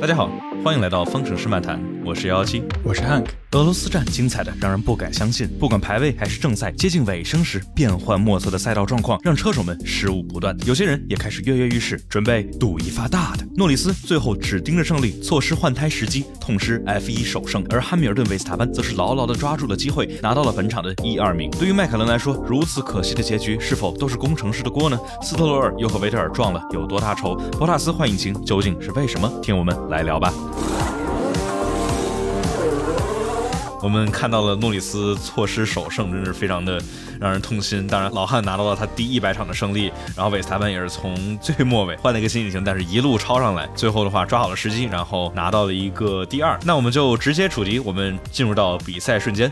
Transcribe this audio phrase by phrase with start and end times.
[0.00, 0.30] 大家好，
[0.64, 3.39] 欢迎来到方程式漫谈，我是幺幺七，我是 Hank。
[3.52, 10.56] 俄罗斯站精彩的让人不敢相信，不管排位还是正赛接近尾声时变幻莫测的赛道状况，让车手们失误不断。
[10.64, 13.44] 有些人也开始跃跃欲试，准备赌一发大的。
[13.56, 21.50] 诺里斯最后只盯着胜利，错失换胎时机，痛失 F1 首胜；而汉密尔顿、维斯塔潘则是牢牢地抓住了机会，拿到了本场的一二名。
[21.50, 24.96] 对于迈凯伦来说，如此可惜的结局，是否都是工程师的锅呢？
[25.22, 27.34] 斯特罗尔又和维特尔撞了，有多大仇？
[27.58, 29.28] 博塔斯换引擎究竟是为什么？
[29.42, 30.32] 听我们来聊吧。
[33.82, 36.80] 我们看到了诺里斯错失首胜，真是非常的
[37.18, 37.86] 让人痛心。
[37.86, 46.58] 当然，老汉拿到了他第一百场的胜利，然后韦斯塔潘也是从最末尾换了一个新引擎，但是一路超上来，最后的话抓好了时机，然后拿到了一个第二。
[46.64, 49.50] 那我们就直接主题，我们进入到比赛瞬间。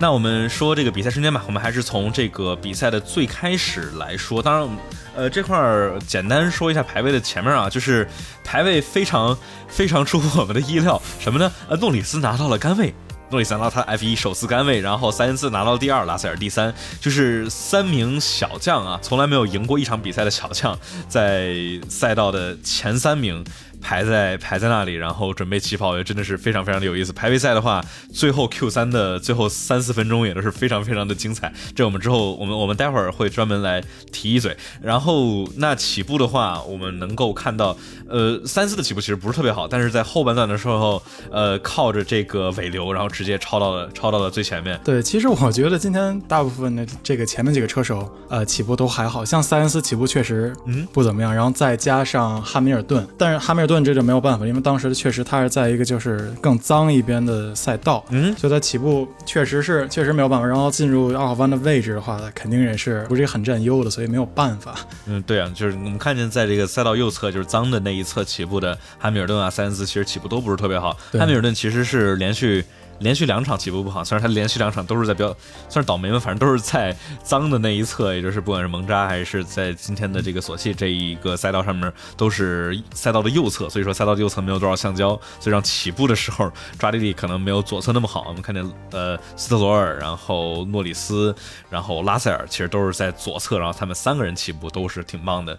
[0.00, 4.40] 那我们说这个比赛瞬间吧，我们还是从这个比赛的最开始来说。
[4.40, 4.78] 当然，
[5.16, 8.08] 呃，这块儿简单说一下排位的前面啊，就是
[8.44, 11.52] 排位非常非常出乎我们的意料，什么呢？
[11.68, 12.94] 呃，诺里斯拿到了杆位，
[13.30, 21.56] 诺里斯拿到他 F1 首次杆位，然后塞恩斯拿到第二，拉塞尔第三，就是三名小将啊，从来没有赢过一场比赛的小将，在
[21.88, 23.44] 赛道的前三名。
[23.80, 27.12] 排在排在那里，然后准备起跑，也真的是非常非常的有意思。
[27.12, 31.52] 排位赛的话，最后 Q 三的最后三四分钟也都是非常非常的精彩。
[31.74, 34.56] 这我们之后我们我们待会儿会专门来提一嘴。
[34.82, 37.76] 然后那起步的话，我们能够看到，
[38.08, 44.78] 呃，三四的起步其实不是特别好，但是在后半段的时候，呃，靠着这个尾流，然后直接超到了超到了最前面。
[44.84, 53.67] 对，其实我觉得今天大部分的这个前面几个车手，呃，起步都还好，像塞恩斯起步确实嗯不怎么样，然后再加上汉密尔顿，但是汉密尔。
[53.68, 60.46] 顿这就没有办法，因为当时确实他是在一个就是更脏一边的赛道，嗯，所以他起步确实是确实没有办法。
[60.46, 64.74] 然后进入二号弯的位置的话，肯定也是不是很占优的，所以没有办法。
[65.06, 70.96] 嗯，对啊，就是我们看见在这个赛道右侧就是脏的那一侧起步的汉密尔顿啊、塞恩斯，其实起步都不是特别好。
[71.12, 72.64] 汉密尔顿其实是连续。
[73.00, 75.28] 连续两场起步不好，虽然他连续两场都是在比较
[75.68, 88.24] 算是倒霉吧，反正都是在脏的那一侧，也就是不管是蒙扎还是在今天的这个索契这一个赛道上面，都是赛道的右侧，所以说赛道右侧没有多少橡胶，所以让起步的时候抓地力可能没有左侧那么好。
[88.28, 91.34] 我们看见呃斯特罗尔，然后诺里斯，
[91.70, 95.56] 然后拉塞尔，其实都是在左侧，然后他们三个人起步都是挺棒的。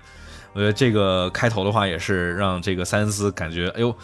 [0.52, 3.96] 我觉得这个开头的话也是让这个塞恩斯感觉，哎呦。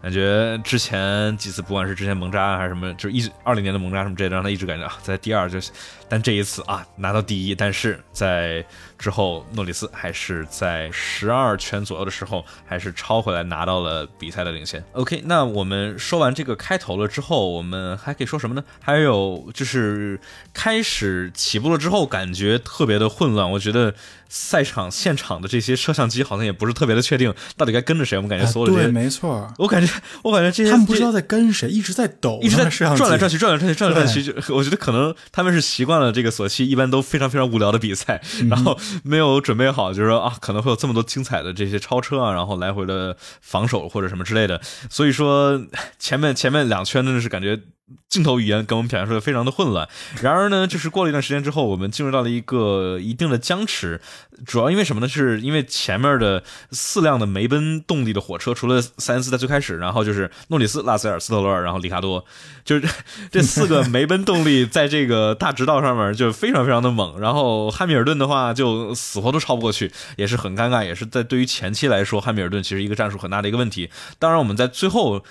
[0.00, 5.58] 感觉之前几次，不管是之前蒙扎还是什么，就是一直二零年的蒙扎什么之类的，让他一直感觉啊，在第二就，
[6.08, 8.64] 但这一次啊拿到第一，但是在
[8.98, 14.82] 之后诺里斯还是在十二圈左右的时候，还是超回来拿到了比赛的领先。
[14.92, 18.64] OK，那我们说完这个开头了之后，我们还可以说什么呢？
[18.80, 20.20] 还有就是
[20.52, 23.50] 开始起步了之后，感觉特别的混乱。
[23.52, 23.94] 我觉得。
[24.30, 28.14] 赛场现场的这些摄像机好像也不是特别的确定，到底该跟着谁？
[28.14, 29.50] 我们感觉所有的对，没错。
[29.56, 29.90] 我感觉，
[30.22, 34.22] 我感觉这些他们不知道在跟谁，一直在抖，一直在转来转去，转来转去，转来转去。
[34.22, 44.60] 就我觉得可能他们是习惯了这个索契一般都非常非常无聊的比赛，然后没有准备好，就是说啊，可能会有这么多精彩的这些超车啊，然后来回的防守或者什么之类的。
[44.90, 45.60] 所以说
[45.98, 47.60] 前面前面两圈真的是感觉。
[48.08, 49.88] 镜头语言给我们表现出来非常的混乱。
[50.22, 54.00] 然而呢，就是过了一段时间之后，我们进入到了一个一定的僵持。
[54.46, 55.08] 主要因为什么呢？
[55.08, 62.24] 是因为前面的四辆的梅奔动力的火车，除了塞恩斯在最开始，然后就是诺里斯、拉塞尔、斯特罗尔，然后里卡多，
[62.64, 62.88] 就是
[63.30, 67.18] 这四个梅奔动力在这个大直道上面就非常非常的猛。
[67.18, 70.84] 然后汉密尔顿的话就死活都超不过去，也是很尴尬。
[70.84, 73.90] 也是在对于前期来说，汉密尔顿其实一个战术很大的一个问题。
[74.18, 75.24] 当然，我们在最后。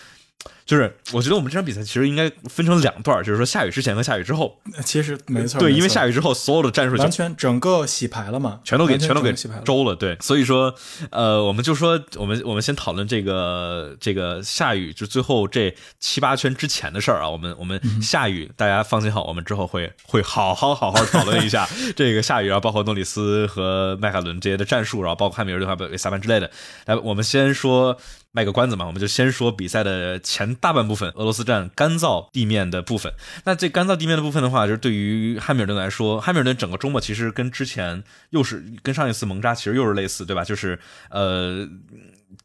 [0.65, 4.59] 就是我觉得我们这场比赛其实应该分成两段，就是说下雨之前和下雨之后。
[4.83, 9.33] 其实没错，对，因为下雨之后所有的战术完全整个洗牌了嘛，全都给全都给
[9.63, 9.95] 周了。
[9.95, 10.75] 对，所以说
[11.09, 17.29] 呃，我们就说我们我们先讨论这个这个下雨，就最后这七八圈之前的事儿啊。
[17.29, 26.51] 我们我们下雨，大家放心好，我们之后会会好好好好讨论一下 这个下雨，然后包括诺里斯和迈凯伦这些的战术，然后包括汉密尔顿和维萨班之类的。
[26.85, 27.97] 来，我们先说。
[28.37, 33.11] 卖个关子嘛，我们就先说比赛的前大半部分，俄罗斯站干燥地面的部分。
[33.45, 40.43] 那这干燥地面的部分的话，就是对于汉密尔顿来说，汉密尔顿整个周末其实跟之前又是跟上一次蒙扎其实又是类似，对吧？
[40.43, 40.77] 就是
[41.09, 41.67] 呃，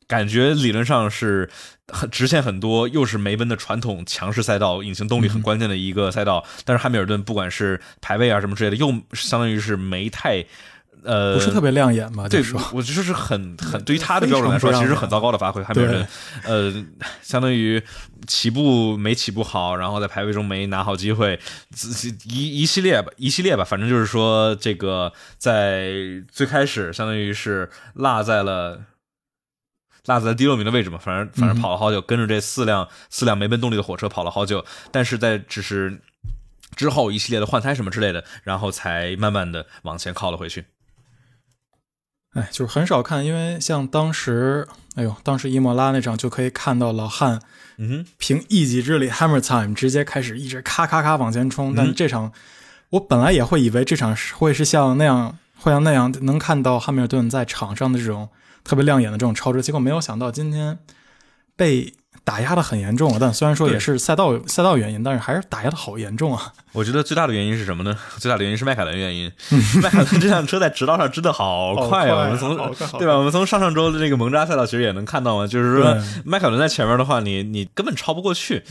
[0.07, 1.51] 感觉理论上是
[1.89, 6.43] 很直线很多，又是梅奔的传统强势赛道，引擎动力很关键的一个赛道。
[6.65, 10.47] 但是汉密尔顿不管是排位啊什么之类的，又相当于是没太。
[11.05, 12.29] 呃，不是特别亮眼嘛？
[12.29, 12.43] 对，
[12.73, 15.63] 我觉得是很很对于他的标准来说，其实很糟糕的发挥。
[15.63, 16.07] 还没有人，
[16.45, 16.73] 呃，
[17.23, 17.83] 相当于
[18.27, 21.41] 起步没起步好，然后在排位中没拿好机会，
[22.25, 25.93] 一一系列吧，一系列吧，反正就是说，这个在
[26.31, 28.83] 最开始相当于是落在了。
[30.07, 35.97] 落在第六名的位置嘛，反正反正跑了好久，跟着这四辆四辆没奔动力的火车跑了好久，但是在只是
[36.75, 40.65] 之后一系列的换胎什么之类的，然后才慢慢的往前靠了回去。
[42.33, 47.41] 哎，就是很少看，因为像当时，哎呦，当时伊莫拉那场就可以看到老汉，
[47.77, 51.75] 嗯，凭一己之力，Hammer Time 直接开始一直咔咔咔往前冲。
[51.75, 52.33] 但这场，
[52.91, 58.29] 我本来也会以为这场会是像那样，会像那样能看到汉密尔顿在场上的这种
[58.65, 60.79] 特别亮眼的这种超车，结果没有想到今天
[61.57, 61.95] 被。
[62.25, 66.53] 打压的很严重啊，但虽然说也是赛道赛道原因，但是还是打压的好严重啊。
[66.73, 67.95] 我觉得最大的原因是什么呢？
[68.17, 69.31] 最大的原因是迈凯伦原因。
[69.83, 72.25] 迈凯伦这辆车在直道上真的好快啊！
[72.25, 72.57] 我们从
[72.99, 73.19] 对吧？
[73.19, 78.63] 我们从上上周的那个蒙扎赛道其实也能看到嘛，就是说迈凯伦在前面的话，你你根本超不过去，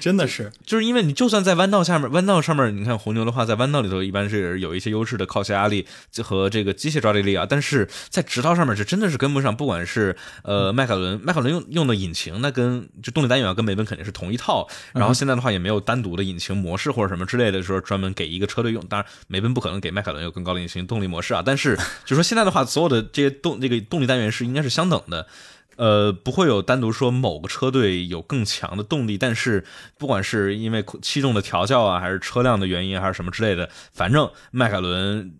[0.00, 0.50] 真的是。
[0.64, 5.86] 就是因为你就算在弯道下面，弯道上面，你看红牛的话，在弯道里头一般是有一些优势的，靠下压力
[6.22, 9.54] 和这个机械抓地力啊，但是在直道上面是真的是跟不上。
[9.54, 14.66] 不管是呃迈凯伦，迈凯伦用用的引擎，那跟就动力单元跟梅奔肯定是同一套。
[14.92, 18.14] 然后现在的话也没有单独的引擎模式或者什么之类的，说专门。
[18.14, 21.42] 给一个车队用，当然梅奔不可能给迈凯伦有更高的引擎动力模式啊。
[21.44, 21.76] 但是
[22.06, 25.26] 就说现在的话，所有的这些动这个动力单元是应该是相等的，
[25.74, 29.18] 呃，不会有单独说某个车队有更强的动力。
[29.18, 29.64] 但是
[29.98, 35.36] 不管是因为气动的调教啊，还是车辆的原因，还是什么之类的，反正迈凯伦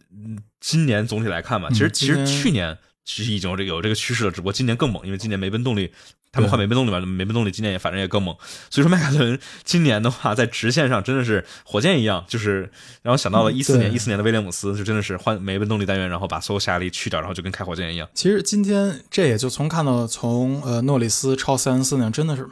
[0.59, 5.93] 今年总体来看吧，其实其实去年其实已经有这个有这个趋势了，只不过今年更猛，因为今年梅奔动力。
[6.35, 8.37] 他们换梅奔动力吧，梅奔动力今年也反正也更猛，
[8.69, 12.69] 所以说迈凯伦今年的话在直线上真的是火箭一样，就是
[13.03, 18.09] 然后想到了一四年一四年的威廉姆斯，就真的是换梅奔动力单元，然后把所有下压力去掉，然后就跟开火箭一样。
[18.13, 22.45] 其实今天这也就从看到从呃诺里斯超三四那，真的是。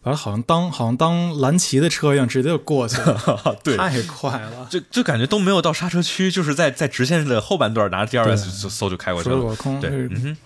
[0.00, 9.56] 反正好像当好像当蓝旗的车一样，直接就过去了， 对，太快了，就就感觉都没有到刹车区，就是在在直线的后半段拿着 DRS 就嗖就开过去了。
[9.56, 9.90] 空对，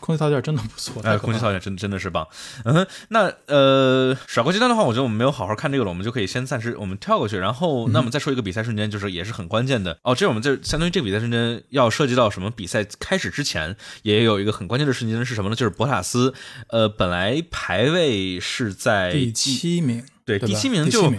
[0.00, 2.26] 空气套件真的不错，哎，空气套件真真的是棒。
[2.64, 7.36] 嗯，那呃甩过阶段的话，我觉得我们没有好好看这个了，我们就可以先暂时我们跳过去。
[7.36, 10.14] 然后，那我们再说一个比赛瞬间，就是也是很关键的哦。
[10.14, 12.50] 这我们就相当于这个比赛瞬间要涉及到什么？
[12.50, 15.56] 比赛开始之前也有一个很关键的瞬间是什么呢？
[15.56, 16.32] 就是博塔斯，
[16.68, 19.12] 呃，本来排位是在。
[19.42, 21.12] 七名，对，第七名就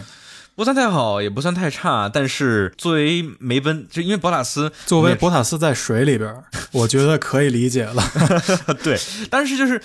[0.56, 2.08] 不算太好，也不算太差。
[2.08, 6.32] 但是作为梅奔，就因为博塔斯，作为博塔斯在水里边，
[6.72, 8.04] 我觉得可以理解了。
[8.84, 8.96] 对，
[9.32, 9.82] 但是就是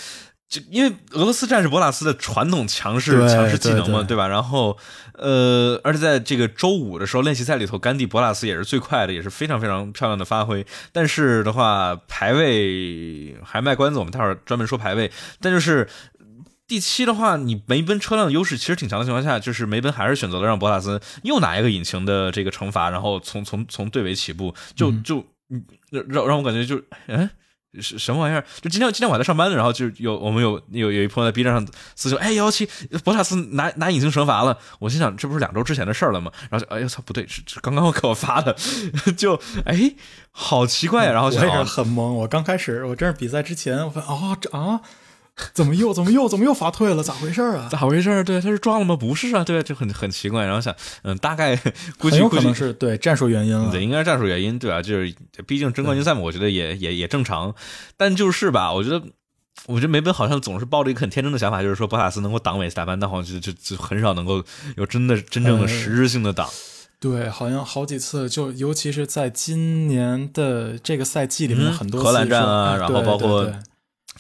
[0.46, 4.28] 就因为俄罗斯战士博塔斯的传统强势强势技能嘛，对吧？
[4.28, 4.76] 然后
[5.14, 10.66] 呃，而且在这个周五的时候练习赛里头，甘地博塔斯也是最快的，也是非常非常漂亮的发挥。
[10.92, 15.10] 但是的话，排位还卖关子，我们待会儿专门说排位。
[15.40, 15.88] 但就是。
[16.68, 25.24] 第七的话，你梅奔车辆的优势其实挺强的情况下，就是梅奔还是选择了让博塔斯又拿一个引擎的这个惩罚，然后从从从队尾起步，就就
[25.90, 27.28] 让让我感觉就嗯，
[27.80, 28.44] 什什么玩意儿？
[28.60, 31.66] 就今天今天我还在上班呢，然后就有我们有有有一朋友在 B 站上
[31.96, 32.68] 私信，哎幺七
[33.02, 36.30] 博塔斯拿拿引擎惩罚了，我心想这不是两周之前的事儿了吗？
[36.50, 38.54] 然后就哎呀操不对，是刚刚给我发的，
[39.16, 39.94] 就哎
[40.30, 41.12] 好奇怪啊！
[41.12, 44.82] 然后我也是很懵，我刚开始我真是比赛之前我发哦这啊。
[45.54, 47.02] 怎么又怎么又怎么又罚退了？
[47.02, 47.68] 咋回事啊？
[47.70, 48.24] 咋回事？
[48.24, 48.96] 对，他是撞了吗？
[48.96, 50.44] 不是啊，对，就很很奇怪。
[50.44, 51.56] 然后想，嗯，大概
[51.98, 54.82] 估计有可能是对战术原因了，对，应该是战术原因，对吧？
[54.82, 55.14] 就是
[55.46, 57.54] 毕竟争冠军赛嘛，我觉得也也也正常。
[57.96, 59.02] 但就是吧，我觉得，
[59.66, 64.42] 我觉得梅奔好像总是抱着一个很天真的想法，就是说博塔斯能够挡韦斯塔潘，但好像就就就很少能够
[64.76, 66.48] 有真的真正的实质性的挡。
[67.00, 73.48] 对，好像好几次，就尤其是在今年的这个赛季里面，很多荷兰站啊，然后包括。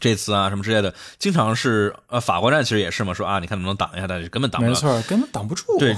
[0.00, 5.78] 这次啊，什么之类的，经常是呃，法国站其实也是嘛，说啊，你看能不能挡一下，但是根本挡不了，没错，根本挡不住。
[5.78, 5.96] 对，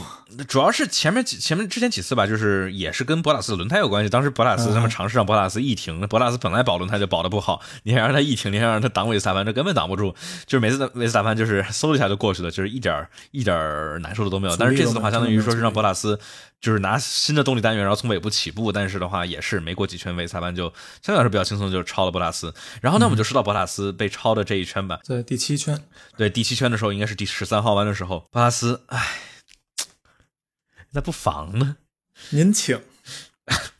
[0.49, 4.09] 主要是前面几前面之前几次吧，就是也是跟博塔斯的轮胎有关系。
[4.09, 10.14] 当时博塔斯他们尝试让博塔斯一停，博塔斯本来保轮胎就保的不好，你还让他一停，你还让他挡韦斯塔潘，这根本挡不住。
[10.47, 13.54] 就是每次的韦斯塔潘就是嗖一下就过去了，就是一点一点
[14.02, 14.57] 难受的都没有。
[14.57, 16.19] 但是这次的话，相当于说是让博塔斯。
[16.61, 20.64] 就是拿新的动力单元，然后从尾部起步，但是的话也是没过几圈，维斯塔潘就
[21.02, 22.55] 相对来说比较轻松，就超了博塔斯。
[22.83, 25.83] 然后呢，我们就说到博塔斯被超的这一圈吧，在第七圈，
[26.17, 29.21] 对第七圈的时候，应该是第十三号弯的时候，博塔斯，唉，
[30.93, 31.76] 那不防呢？
[32.31, 32.81] 您请。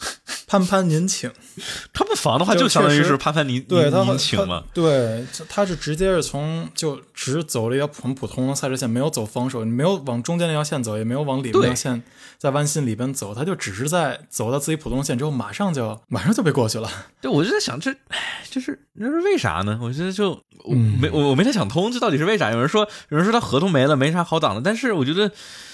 [0.51, 1.31] 潘潘，您请。
[1.93, 4.65] 他不防的话，就相当于是潘潘，您您请嘛。
[4.75, 12.03] 对，他是直接是从就只走了一条很普通的赛车线，没有走防守，没有往中间那条线走，也没有往里边那条线
[12.37, 16.91] 在弯心里边走，他就只是在走到自己普通线之后，马上就 马上就被过去了。
[17.21, 17.95] 对，我就在想，这
[18.51, 19.79] 就是那是为啥呢？
[19.81, 20.37] 我觉得就
[21.01, 22.51] 没我我没太想通，这到底是为啥？
[22.51, 25.31] 有人说有人说他合同没了，没啥好挡的，但是我觉得。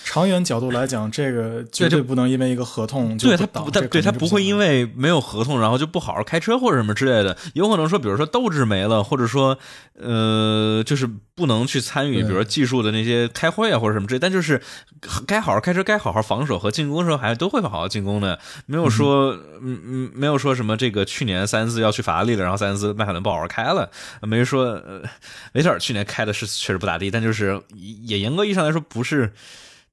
[0.09, 7.37] 长远角度来讲，这个绝对不能因为一个合同就对他不，他对他不会因为没有合同，然后就不好好开车或者什么之类的。
[7.55, 9.59] 有可能说，比如说斗志没了，或者说
[9.99, 14.19] 呃，就是不能去参与，比如说技术的那些开会啊或者什么之类。
[14.21, 14.63] 但就是
[15.27, 18.39] 该好好开车，该好好防守和进攻的时候，还都会好好进攻的。
[18.67, 23.91] 没有说嗯嗯，没有说什么这个去年塞恩斯要去法拉利了，然后塞恩斯迈凯伦不好好开了。
[24.23, 25.03] 没说呃，
[25.55, 29.33] 维特尔去年开的是确实不咋地，但就是也严格意义上来说不是。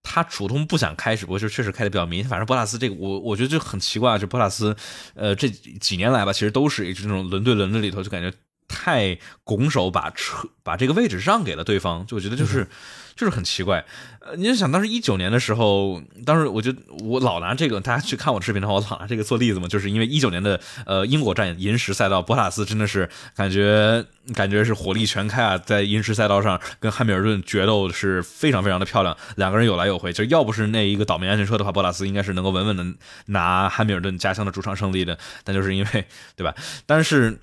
[0.04, 2.30] 他主动不想开，只不过就确实开的比较明显。
[2.30, 4.76] 反正博塔斯这个，我我觉得就很奇怪，就博塔斯，
[5.16, 8.32] 呃，这几年来吧，其实都是这种轮对轮的里头，就感觉
[8.68, 12.68] 太拱手把车把这个位置让给了对方，就我觉得就是。
[13.16, 13.86] 就是很奇怪，
[14.20, 24.04] 呃，你就想当时一九年的时候，当时我就我老拿这个，大家去看我视频的话，我老拿这个做例子嘛，就是因为一九年的呃英国站银石赛道，博塔斯真的是感觉
[24.34, 32.86] 感觉是火力全开啊，在银石赛道上跟汉密尔顿决斗是非常非常的漂亮，两个人有来有回，就要不是那一个倒霉安全车的话，博塔斯应该是能够稳稳的
[33.28, 36.06] 拿汉密尔顿家乡的主场胜利的，但就是因为
[36.36, 36.56] 对吧？
[36.86, 37.40] 但是。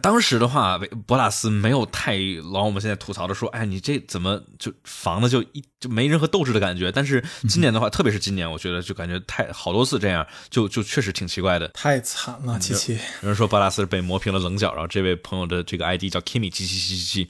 [0.00, 2.16] 当时的话，博拉斯没有太
[2.52, 6.90] 老我们现在吐槽的说，哎，你这怎么就防的就一就没任何斗志的感觉？
[6.92, 12.58] 但是今年的话，特别是今年，我觉得就感觉太好多次这样，就就确实挺奇怪的，太惨了。
[12.60, 17.28] 七七有人说博拉斯是被磨平了棱角，然后这位朋友的这个 ID 叫 Kimi 七七七七七，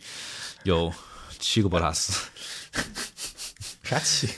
[0.64, 0.92] 有
[1.38, 2.12] 七个博拉斯，
[3.82, 4.28] 啥七？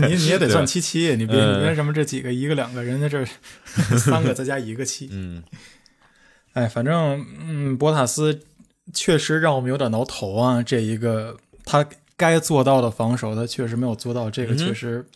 [0.00, 3.24] 你你也得算七七，你别你为什么这几个一个两个人家这
[3.96, 5.08] 三个再加一个七？
[5.12, 5.44] 嗯。
[6.58, 8.40] 哎，反正嗯，博塔斯
[8.92, 10.60] 确实让我们有点挠头啊。
[10.60, 11.86] 这一个他
[12.16, 14.28] 该做到的防守，他确实没有做到。
[14.28, 15.06] 这个确实，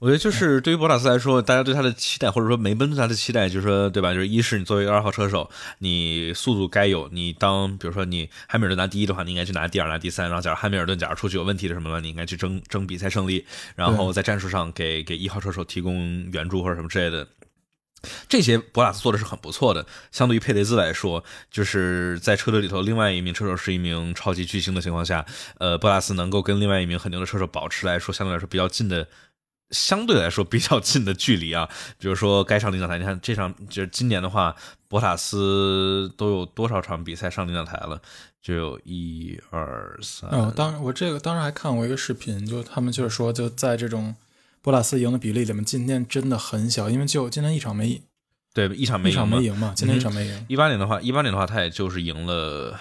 [0.00, 4.12] 我觉得就是对于博塔斯来说，大家对他的期待，或者说梅奔对他的期待，就是说，对吧？
[4.12, 7.08] 就是一是你作为一个二号车手，你速度该有。
[7.12, 10.26] 你当比如说你汉密尔顿拿第一的话，你应该去拿第二、拿第三。
[10.26, 17.24] 然后假如汉密尔顿假如出去有问题的什么了，你应该去争争比赛胜利，然后在战术上给给一号车手提供援助或者什么之类的。
[18.28, 25.26] 这些博拉斯做的是很不错的，相对于佩雷兹来说，就是在车队里头，另外一名车手是一名超级巨星的情况下，
[25.58, 29.08] 呃，博拉斯能够跟另外一名很牛的车手保持来说相对来说比较近的，
[29.70, 31.68] 相对来说比较近的距离啊。
[31.98, 34.54] 比如说该上领奖台，你看这场就是今年的话，
[34.86, 38.00] 博塔斯都有多少场比赛上领奖台了？
[38.40, 40.30] 就有一二三。
[40.30, 44.14] 哦，当然我这个当时还看过一个视频，就他们就是说就在这种。
[44.68, 48.02] 博拉斯赢的比例里面，今天真的很小，因为就今天一场没赢，
[48.52, 50.46] 对，一场没赢，一场没赢嘛，今天一场没赢。
[50.46, 52.78] 一八年的话，一八年的话，他也就是赢了，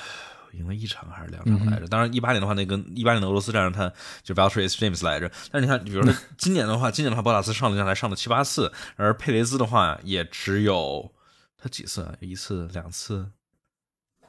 [0.51, 1.87] 赢了一场还是两场来着？
[1.87, 3.89] 当然，一八年的话，那跟一八年的俄罗斯战上，他
[4.21, 5.31] 就 Valtteri James 来着。
[5.49, 11.09] 但是你看，比如说 今年的话，今年的话，博拉斯上了下来上了七八次，而佩雷兹的话也只有
[11.57, 12.13] 他几次？
[12.19, 13.29] 一次、两次，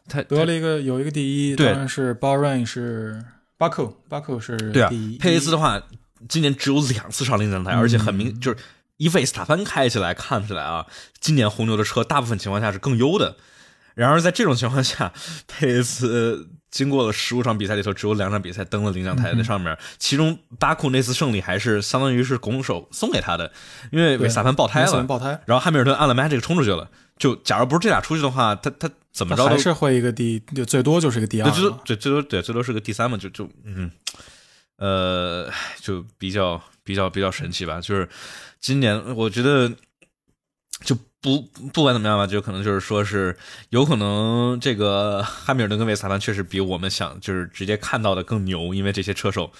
[0.06, 3.24] 他得了一个有一个第一，当然是 b a r a n 是
[3.56, 4.88] 巴克，巴克是对啊，
[5.18, 5.82] 佩雷兹的话。
[6.28, 8.58] 今年只有两次上领奖台，而且很明就是
[8.96, 10.86] 伊费斯塔潘开起来看起来啊，
[11.20, 13.36] 今年红牛的车大部分情况下是更优的。
[13.94, 15.12] 然而在这种情况下，
[15.48, 23.52] 佩雷斯经过了十五场比赛里头，只有两场比赛登了领奖台的上面，其中巴库那次胜利还是相当于是拱手送给他的，
[23.90, 26.88] 因为维斯塔潘爆胎了，爆胎，然后汉密尔顿按了 Magic 冲出去了。
[27.18, 33.90] 就假如不是这俩出去的话，他他怎么着还是会一个第，就最多就是个第二，最多最最多对最多是个第三嘛，就就嗯。
[34.78, 37.80] 呃，就比较比较比较神奇吧。
[37.80, 38.08] 就是
[38.60, 39.68] 今年，我觉得
[40.84, 41.42] 就不
[41.72, 43.36] 不管怎么样吧，就可能就是说是
[43.70, 49.50] 有可能这个 汉密尔顿跟维斯塔潘确实比我们想就是直接看到的更牛，因为这些车手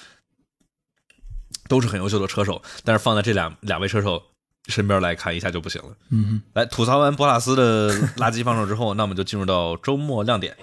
[1.68, 2.62] 都是很优秀的车手。
[2.84, 4.22] 但是放在这两两位车手
[4.68, 5.96] 身边来看，一下就不行了。
[6.10, 10.56] 嗯，来吐槽完博拉斯的垃圾防守之后，那我们就进入到周末亮点。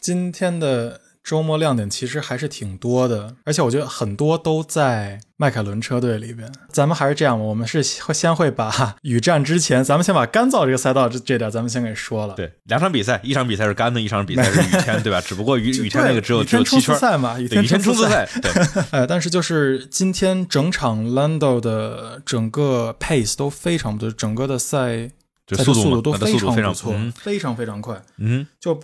[0.00, 1.02] 今天的。
[1.22, 6.52] 周末亮点其实还是挺多的，而且我觉得很多都在迈凯伦车队里边。
[6.70, 12.34] 咱们还是这样吧，我们是会先会把 雨战之前，咱们先把干燥这个赛道这这点咱们先给说了。
[12.34, 15.20] 对，两场比赛，一场比赛是干的，一场比赛是雨天，对吧？
[15.24, 18.28] 只不过雨雨天那个只有只有七圈赛嘛，雨天冲刺赛。
[18.42, 18.50] 对，
[18.90, 25.08] 哎，但是就是今天整场 Lando 的整个 pace 都非常不错，整个的赛
[25.46, 28.02] 就速度都非常不错，非常非常快。
[28.18, 28.80] 嗯，就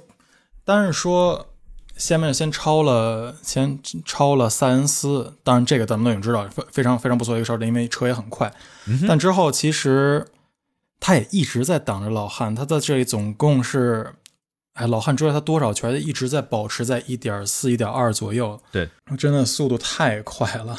[0.65, 1.48] 但是说。
[1.99, 8.55] 下面先超了，先超了塞恩斯，当然这个咱们都已经知道，非非常非常不错的一个事儿，因为车也很快。
[9.07, 10.29] 但之后其实
[11.01, 14.15] 他也一直在挡着老汉，他在这里总共是，
[14.75, 18.61] 哎，老汉追了他多少圈，一直在保持在一点四、一点二左右。
[18.71, 18.89] 对，
[19.19, 20.79] 真的速度太快了。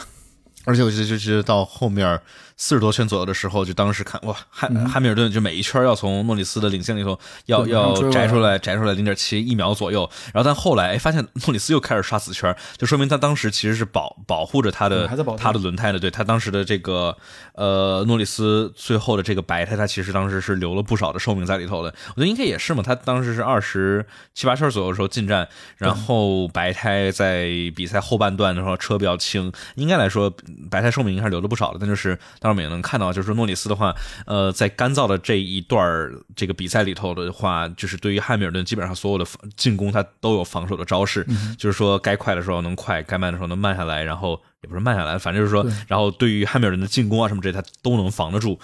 [0.66, 2.20] 而且我觉得就是到后面
[2.62, 17.16] 四十多圈左右的时候，就当时看哇，汉汉密尔顿就每一圈要从诺里斯的领先里头要要摘出来摘出来零点七一秒左右，然后但后来哎发现诺里斯又开始刷死圈，就说明他当时其实是保保护着他的他的轮胎的，对他当时的这个
[17.54, 21.96] 呃诺里斯最后的这个白胎，他其实当时是留了不少的寿命在里头的。
[22.10, 25.48] 我觉得应该也是嘛，他当时是二十七八圈左右的时候进站，
[25.78, 30.30] 然后白胎在比赛后半段的时候车比较轻，应该来说。
[30.70, 39.25] 白胎寿命应该是留了不少的，但就是当然我们也能看到，就是说诺里斯的话，呃，在干燥的这一段这个比赛里头的话，就是对于汉密尔顿基本上所有的
[39.56, 41.25] 进攻他都有防守的招式，
[41.58, 48.60] 就是说该快的时候能快，该慢的时候能慢下来，然后也不是慢下来，反正就是说，然后对于汉密尔顿的进攻啊什么这些，他都能防得住。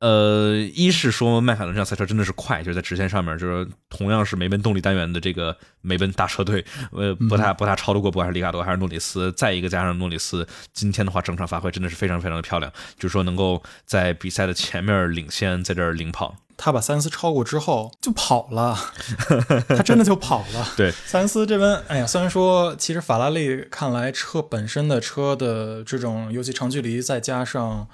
[0.00, 9.32] 呃，一是说迈凯伦这辆赛车真的是快，就是在直线上面，就是同样是梅奔动力单元的这个梅奔大车队，呃，不太不太超得过，不管是里卡多还是诺里斯。
[9.32, 16.36] 再一个加上诺里斯今天的话，整场发挥真的是非常非常的漂亮，就是说能够在比赛的前面领先，在这儿领跑。
[16.56, 18.78] 他把塞恩斯超过之后就跑了，
[19.68, 20.68] 他真的就跑了。
[20.76, 27.88] 对，塞恩斯这边，哎呀，虽然说其实法拉利看来车本身的车的这种尤其长距离，再加上。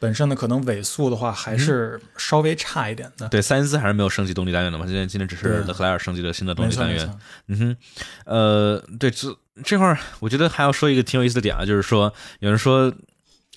[0.00, 3.28] 本身的可能尾速的话还是稍微差一点的。
[3.28, 4.84] 对，塞恩斯还是没有升级动力单元的嘛？
[4.86, 7.18] 今天今天只是勒克莱尔升级了新的动力单元。
[7.46, 7.76] 嗯哼，
[8.24, 12.92] 呃，对，这这块儿我觉得还要说一个挺有意思的点啊，就是说有人说，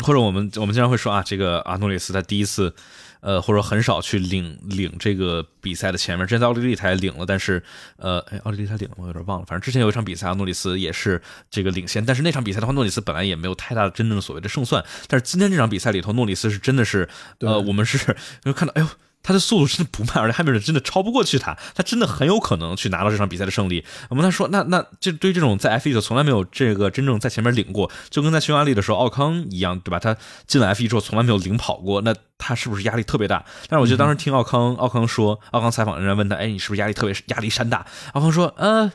[0.04, 2.76] 或者我们我们经常会说啊，这个阿诺里斯他第一次。
[3.24, 7.63] 呃，或者很少去领领这个比赛的前面，之前在奥地利他也领了，但是
[7.96, 9.46] 呃，哎，奥地利他领了，我有点忘了。
[9.46, 14.84] 反正之前有一场比赛，诺里斯也是这个领先，但是那场比赛的话，诺里斯本来也没有太大的真正的所谓的胜算。
[15.08, 17.08] 但是今天这场比赛里头，诺里斯是真的是，
[17.39, 17.98] 呃，我们是
[18.53, 18.88] 看到，哎呦。
[19.24, 23.84] 他的速度真的不慢，而且汉密尔顿真的超不过去他，他真的很有可能去拿到这场比赛的胜利。
[24.10, 29.98] 我们他说，那那这对于这种在 F 一的从来没有这个真正在前面领过，就跟在匈牙利的时候奥康一样，对吧？
[29.98, 30.15] 他
[30.46, 33.46] 进了 F 一之后从来没有领跑过，那他是不是压力特别大？
[33.70, 37.86] 但是我觉得当时听奥康，奥康说，奥康采访人家问他，哎，你是不是压力特别压力山大？
[38.13, 38.92] 奥康说，呃。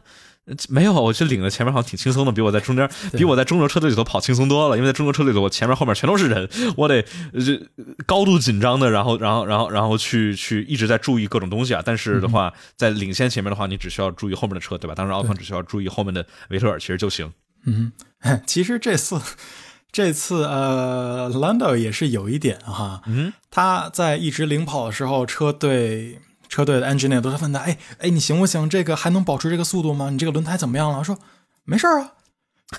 [0.68, 4.76] 没有，我去领了前面好像挺轻松的，比我在中间，比我在中国车队里头跑轻松多了。
[4.76, 7.02] 因为在中国车队里头，我前面后面全都是人，我得
[7.32, 7.60] 这
[8.06, 11.82] 高度紧张的，然后然后然后然后去去一直在注意各种东西啊。
[11.84, 14.94] 但是的话，在领先前面的话，你只需要注意后面的车，对吧？
[14.94, 17.32] 当时奥康只需要注意后面的维特尔，其实就行。
[17.66, 17.92] 嗯，
[18.46, 19.20] 其实这次
[19.92, 26.20] 这次呃，Lando 也是有一点哈，嗯，他在一直领跑的时候，车队。
[26.48, 28.68] 车队的 engineer 都在问他，哎哎，你行不行？
[28.68, 30.10] 这个还能保持这个速度吗？
[30.10, 31.04] 你这个轮胎怎么样了？
[31.04, 31.18] 说
[31.64, 32.12] 没事儿啊，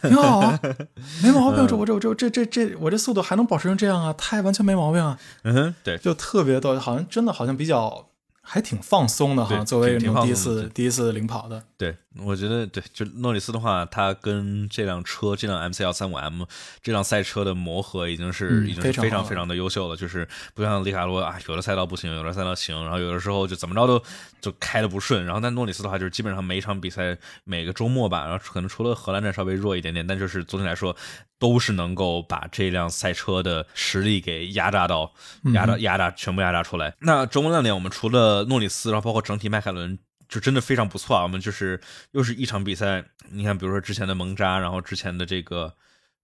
[0.01, 0.59] 挺好啊，
[1.23, 1.65] 没毛病。
[1.67, 4.11] 这我这我这这这这我这速度还能保持成这样啊？
[4.13, 5.17] 胎完全没毛病啊。
[5.43, 8.07] 嗯哼，对，就特别逗，好像真的好像比较。
[8.41, 16.43] 还挺放松的哈，作为第一次第一次领跑的，对我觉得对，就诺里斯的话，他跟这辆车这辆 M C 幺三五 M
[16.81, 24.03] 这辆赛车的磨合已经是已经是非常非常的优秀了，就是不像里卡罗啊，有的赛道不行，有的赛道行，然后有的时候就怎么着都
[24.41, 30.95] 就开的不顺，然后但诺里斯的话就是基本上每一场比赛每个周末吧，然后可能除了荷兰站稍微弱一点点，但就是总体来说。
[31.39, 35.13] 都是能够把这辆赛车的实力给压榨到，
[35.53, 36.93] 压榨压榨全部压榨出来。
[36.99, 39.97] 那周末亮点，我们除了诺里斯，然后包括整体迈凯伦，
[40.29, 41.23] 就真的非常不错啊。
[41.23, 45.73] 我们就是又是一场比赛，你看，比如说之前的蒙扎，然后之前的这个，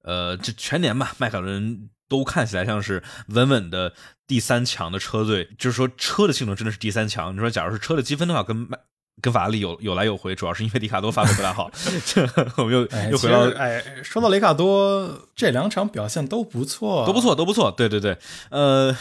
[0.04, 3.94] 呃，这全年吧，迈凯伦都看起来像是稳稳的
[4.26, 7.36] 第三强的车队，就是说车的性能真的是第三强。
[7.36, 8.78] 你说，假如是车的积分的话，跟迈。
[9.22, 11.72] 跟法拉利有有来有回，主要是因为里卡多发挥不太好。
[12.58, 17.72] 我们又又回到哎，说到雷卡多，这两场表现都不错，都不错，都不错。
[17.72, 18.18] 对对对，
[18.50, 18.94] 呃。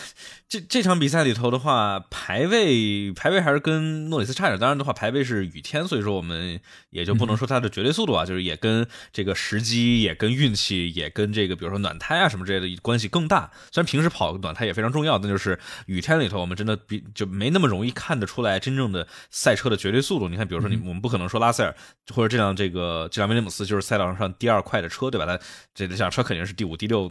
[0.46, 4.58] 这这场比赛里头的话，排位排位还是跟诺里斯差点。
[4.60, 13.50] 当然的话，排位是雨天，所以说我们也就不能说它的绝对速度啊，就是也跟这个时机，也跟运气，也跟这个比如说暖胎啊什么之类的关系更大。
[13.72, 20.28] 虽然平时跑暖胎也非常重要，但就是雨天里头，我们真的比就没那么容易看得出来真正的赛车的绝对速度。
[20.28, 21.74] 你看，比如说你我们不可能说拉塞尔
[22.14, 25.26] 或者这辆这个这辆威廉姆斯就是赛道上第二快的车，对吧？
[25.26, 25.40] 它
[25.74, 27.10] 这辆车肯定是第五、第六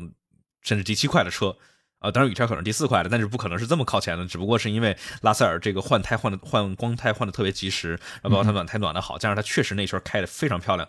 [0.62, 1.58] 甚至第七快的车。
[2.04, 10.86] 啊，当然雨天可能第四块的，但是不可能是这么靠前的，只不过是因为拉塞尔这个换胎换的换光胎换的特别及时，然后包括他暖胎暖的好，加上他确实那圈开的非常漂亮，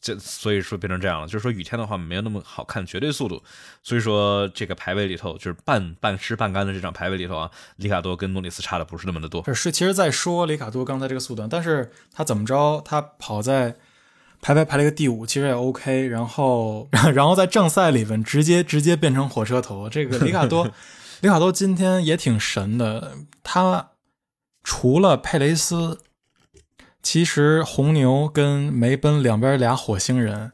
[0.00, 1.26] 这所以说变成这样了。
[1.26, 3.42] 就是说雨天的话没有那么好看绝对速度，
[3.82, 9.42] 所以说这个排位里头就是半半湿半干的这场排位里头啊，里卡多跟诺里斯差的不是那么的多。
[9.52, 13.76] 是，其实，在说里卡多刚才这个速度，但是他怎么着，他跑在。
[14.42, 16.06] 排排排了一个第五，其实也 OK。
[16.08, 19.88] 然后， 然后在正赛里边直接直接变成火车头。
[19.88, 20.68] 这个里卡多，
[21.22, 23.12] 里卡多今天也挺神的。
[23.44, 23.90] 他
[24.64, 26.00] 除了佩雷斯，
[27.02, 30.52] 其实红牛跟梅奔两边俩火星人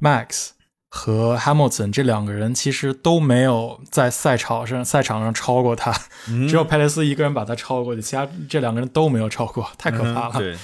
[0.00, 0.50] ，Max
[0.88, 5.92] 和 Hamilton 这两个人其实都没有在赛场上赛场上超过他，
[6.26, 10.38] 只有佩雷斯一个人把他超过去，其他这两个人都没有超过，太可怕了。
[10.38, 10.56] 对，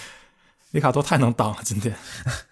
[0.73, 1.95] 里卡多太能挡了，今天。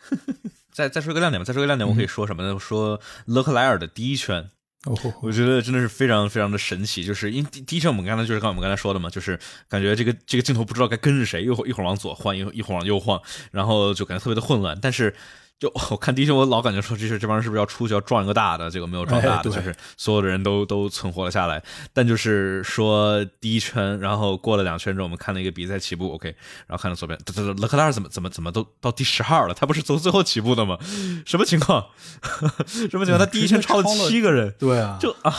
[0.72, 2.58] 再 再说一个亮点吧，再说一个亮点，我可以说什么呢？
[2.58, 4.48] 说勒克莱尔的第一圈。
[4.84, 15.14] 哦，我觉得真的是非常非常的神奇，就是因为第第一圈我们刚才就是刚我们刚才说的嘛，就是感觉这个这个镜头不知道该跟着谁，一会儿一会儿往左晃，一会一会儿往右晃，然后就感觉特别的混乱，但是。
[15.60, 21.62] 就我看第一圈，我老感觉说这是这帮人是不是要出去要撞一个大的，结果没有撞大的，就是所有的人都都存活了下来。
[21.92, 26.34] 但就是说第一圈，然后过了两圈之后，我们看了一个比赛起步，OK，
[26.66, 27.20] 然后看到左边，
[27.58, 29.52] 勒克莱尔怎么怎么怎么都到第十号了？
[29.52, 30.78] 他不是从最后起步的吗？
[31.26, 31.88] 什么情况？
[32.66, 33.18] 什么情况？
[33.18, 35.34] 他第一圈超了七个人，对啊，就啊，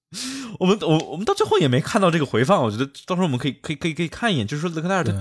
[0.60, 5.12] 我们我我们到最后也没看到这个回放，我觉得到时候我们可以可以可以可以看一眼，就是说勒克莱尔的。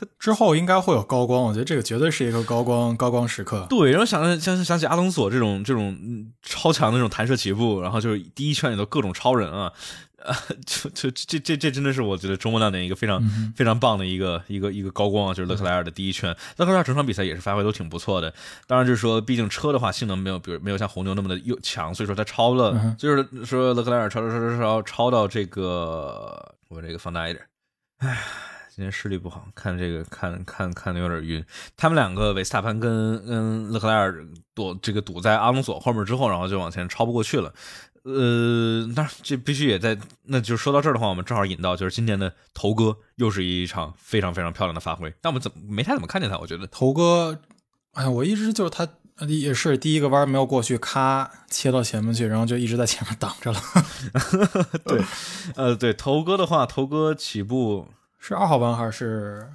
[0.00, 3.66] 他之后应该会有高光，我觉得这个绝对是一个高光高光时刻。
[3.68, 5.98] 对，然后想想想起阿隆索这种这种
[6.40, 9.72] 超强的那种弹射起步，然后就是第一圈里头各种超人啊，
[10.24, 13.20] 啊，就就这这这真的是我觉得周末亮点一个非常
[13.56, 16.30] 非常棒的一个一个一个高光啊，就是勒克莱尔的第一圈。
[16.58, 18.32] 勒克莱尔整场比赛也是发挥都挺不错的，
[18.68, 27.44] 当然就是说，毕竟车的话性能没有，比如没有像红牛那么的又强，所以说他超了，就是说勒克莱尔超超超超超超到这个，我这个放大一点，
[27.98, 28.16] 唉。
[28.78, 31.44] 今天视力不好，看这个看看看的有点晕。
[31.76, 37.52] 他们两个维斯塔潘跟跟勒克莱尔躲这个堵在阿隆索后面之后，然后就往前超不过去了。
[38.04, 45.12] 呃，但是这必须也在，那就说到这儿的话，我们正好引到就是今年的头哥又是一场非常非常漂亮的发挥。
[45.20, 46.38] 但我们怎么没太怎么看见他？
[46.38, 47.40] 我觉得头哥，
[47.94, 48.86] 哎，我一直就是他
[49.26, 53.60] 也是第一个弯没有过去，咔切到前面去，然后就一直在前面挡着了。
[54.86, 55.02] 对，
[55.56, 57.88] 呃，对头哥的话，头哥起步。
[58.28, 59.48] 是二号弯还是，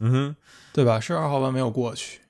[0.00, 0.36] 嗯哼，
[0.74, 1.00] 对吧？
[1.00, 2.20] 是二号弯没有过去，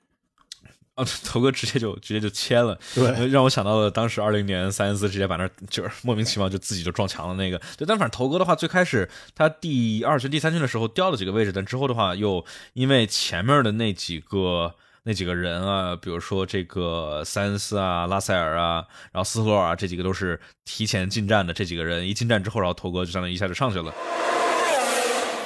[0.95, 23.93] 啊，头哥直接就直接就切了，对，让我想到了当时二零年塞恩斯直接把那就是莫名其妙就自己就撞墙了那个，对，但反正头哥的话，最开始他第二圈、第三圈的时候掉了几个位置，但之后的话又因为前面的那几个那几个人啊，比如说这个塞恩斯啊、拉塞尔啊，然后斯托尔啊，这几个都是提前进站的，这几个人一进站之后，然后头哥就相当于一下就上去了。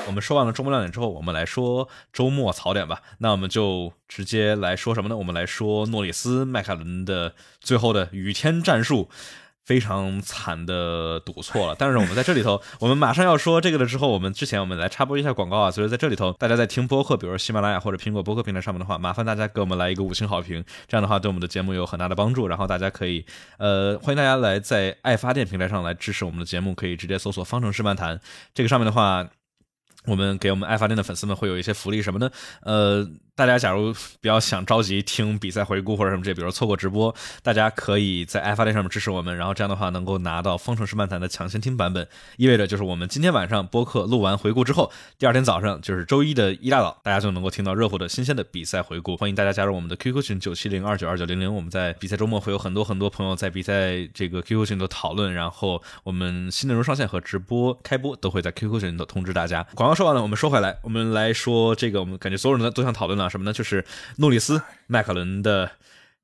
[0.07, 3.01] 我们说完了周末亮点之后，我们来说周末槽点吧。
[3.19, 5.15] 那我们就直接来说什么呢？
[5.15, 9.09] 我们来说诺里斯迈凯伦的最后的雨天战术，
[9.63, 11.75] 非常惨的赌错了。
[11.79, 15.71] 但是我们在这里头，我们马上要说这个了之后，我们之前我们来插播一下广告啊。
[15.71, 22.47] 所以在这里头，大家在听播客，比如说喜马拉雅或者苹果播客平台上面的话，麻烦大家给我们来一个五星好评，这样的话对我们的节目有很大的帮助。
[22.49, 23.25] 然后大家可以，
[23.59, 28.19] 呃，欢迎大家来在爱发电平台上来支持我们的节目，可以直接搜索“方程式漫谈”
[28.53, 29.29] 这个上面的话。
[30.05, 32.29] 我们给我们爱发电的粉丝们会有一些福利什么呢？
[32.61, 33.07] 呃。
[33.41, 49.17] 大家假如比较想着急听比赛回顾或者什么这，比如错过直播，大家可以在爱发电上面支持我们，然后这样的话能够拿到方程式漫谈的抢先听版本，意味着就是我们今天晚上播客录完回顾之后，第二天早上就是周一的一大早，大家就能够听到热乎的新鲜的比赛回顾。
[49.17, 59.65] 欢迎大家加入我们的 QQ 群九七零二九二九零零，我们在比赛周末会有很多很多朋友在比赛这个 QQ 群的讨论，然后我们新内容上线和直播开播都会在 QQ 群里头通知大家。
[59.73, 63.53] 广告说完了，我们说回来，我们来说这个，我们感觉所有人都想讨论了什么呢？
[63.53, 63.83] 就是
[64.17, 65.71] 诺里斯、麦凯伦的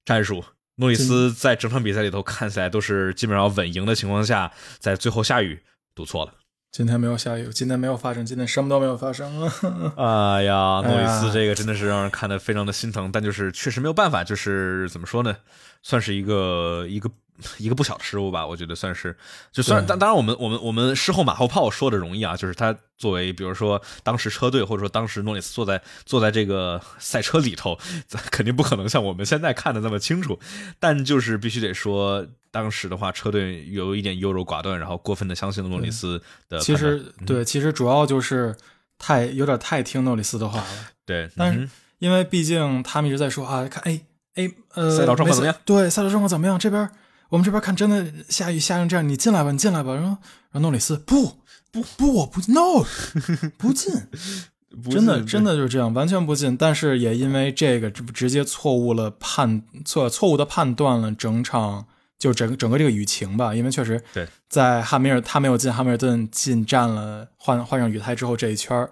[0.05, 0.43] 战术。
[0.75, 5.63] 诺里斯在整场比赛里头看起来都是基本上稳赢的情况下，在最后下雨
[5.95, 6.33] 赌错了。
[6.71, 9.51] 今天没有下雨，今天没有发生，今天什么都没有发生啊。
[9.95, 15.37] 哎呀， 诺里斯这个真的是让人看得非常的心疼，但就是确实没有办法，就是怎么说呢，
[15.81, 17.09] 算是一个一个。
[17.57, 19.15] 一个不小的失误吧，我觉得算是，
[19.51, 27.77] 就算当当然我们我们我们事后马后炮说的容易啊，就是他作为比如说当时车队或者说当时诺里斯坐在坐在这个赛车里头，
[28.31, 30.39] 肯定不可能像我们现在看的那么清楚，
[30.79, 36.59] 但就是必须得说，当时的话车队有一点优柔寡断，然后过分的相信了诺里斯的。
[36.59, 38.55] 其实对，其实主要就是
[38.97, 40.67] 太有点太听诺里斯的话了。
[41.05, 41.69] 对，但是
[41.99, 44.01] 因为毕竟他们一直在说啊，看哎
[44.35, 45.55] 哎呃赛道状况怎么样？
[45.63, 46.57] 对，赛道状况怎么样？
[46.57, 46.89] 这边。
[47.29, 49.93] 我们这边看，真的下雨下成这样，你进来吧，你进来吧。
[49.93, 50.09] 然后，
[50.51, 51.37] 然后诺里斯不
[51.71, 52.85] 不不，我不 no
[53.57, 53.93] 不进，
[54.89, 56.55] 真的真的就是这样，完全不进。
[56.55, 61.85] 但是也因为这个，直直接错误了判错错误的判断了整场
[62.17, 63.53] 就整整个这个雨情吧。
[63.53, 68.87] 因为确实对，在汉密尔他没有进，汉密尔顿进站了，换换上雨胎之后，这一圈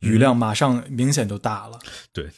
[0.00, 1.78] 雨量马上明显就大了。
[2.12, 2.28] 对。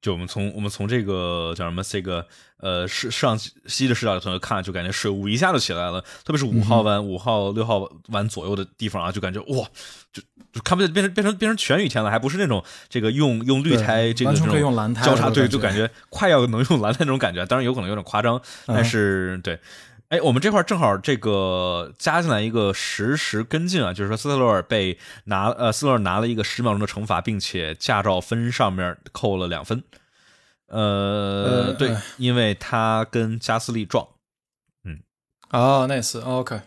[0.00, 2.26] 就我们从我们从这个叫什么这个
[2.64, 9.68] 呃是上西的视角的同学看，就感觉水雾一下就起来了，特别是五号弯、五号、六号弯左右的地方啊，就感觉哇，
[10.10, 19.60] 就就看不见，变成变成变成全雨天了，还不是那种这个用用绿胎这个完全可以用蓝胎交叉，对，就感觉快要能用蓝胎那种感觉，当然有可能有点夸张，但是对。
[20.10, 29.82] 哎，我们这块儿正好这个加进来一个实时跟进啊，就是说斯特罗尔被拿呃斯特罗尔拿了一个十秒钟的惩罚，并且驾照分上面扣了两分。
[30.74, 34.04] 呃，对哎，因为他跟加斯利撞，
[34.84, 34.98] 嗯
[35.50, 36.60] 哦，那次 OK，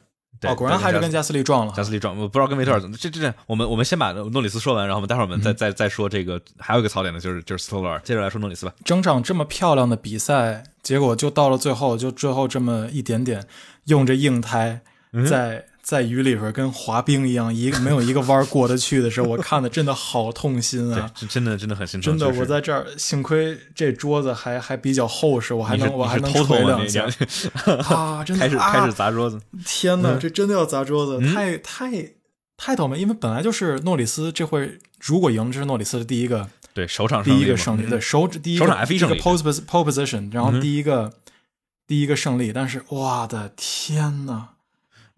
[0.56, 1.74] 果然还是跟加加斯利撞了。
[1.76, 2.96] 加斯利撞，我不知道跟维特尔怎么。
[2.96, 8.00] 这这这，我们我们先把诺里斯说完，然后我们待会儿我们再再再说这个还有一个槽点呢，就是就是斯特罗尔。
[8.06, 8.74] 接着来说诺里斯吧。
[8.86, 13.46] 整场这么漂亮的比赛，结果就到了最后，就最后这么一点点，
[13.88, 14.82] 用着硬胎，
[15.30, 22.18] 在在雨里边跟滑冰一样，一个没有一个弯过得去的时候，我看的真的好痛心啊！，这真的真的很心疼。
[22.18, 26.78] 真的，我在这儿，幸亏这桌子还还比较厚实，我还能我还能你是偷偷吗？
[26.82, 27.50] 你捶两下
[27.96, 28.22] 啊！
[28.28, 29.40] 真的开始啊开始砸桌子。
[29.66, 31.90] 天哪，嗯这真的要砸桌子，太太
[32.58, 33.00] 太倒霉！
[33.00, 41.14] 因为本来就是诺里斯这回如果赢，这是诺里斯的第一个对，首场第一个胜利对，首第一个首场 F1 第一个胜利 pole pos- pole position，然后第一个、
[41.88, 44.50] 第一个胜利，但是我的天呐，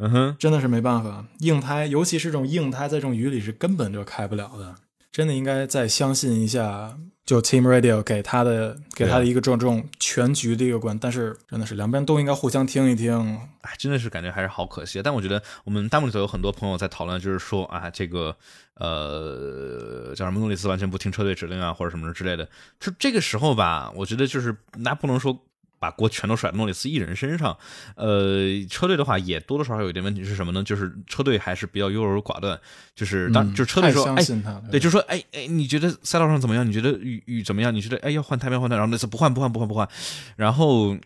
[0.02, 4.76] 嗯哼，真的是没办法，硬胎，尤其是这种硬胎，在这种雨里是根本就开不了的，
[5.12, 15.02] 真的应该再相信一下，就 Team Radio 给他的给他的一个这种这种全局的一个观，但是真的是两边都应该互相听一听，哎，真的是感觉还是好可惜。
[15.04, 18.34] 但我觉得我们弹幕里头有很多朋友在讨论，就是说啊，这个
[18.76, 22.48] 呃叫什么诺里斯完全不听车队指令啊，或者什么之类的。
[22.80, 25.44] 就这个时候吧，我觉得就是那不能说。
[25.80, 27.58] 把锅全都甩到诺里斯一人身上，
[27.96, 30.62] 呃，车队的话也多多少少有一点问题是什么呢？
[30.62, 32.60] 就是车队还是比较优柔寡断，
[32.94, 34.24] 就是当、嗯就是车队说，哎，
[34.70, 36.68] 对，就是说，哎哎，你觉得赛道上怎么样？
[36.68, 37.74] 你觉得雨雨怎么样？
[37.74, 38.76] 你觉得哎要换胎没换胎？
[38.76, 39.88] 然后那次不换不换不换不换，
[40.36, 40.98] 然后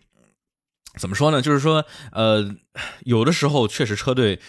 [0.98, 1.40] 怎么说呢？
[1.40, 2.54] 就是说，呃，
[3.04, 4.40] 有的时候确实车队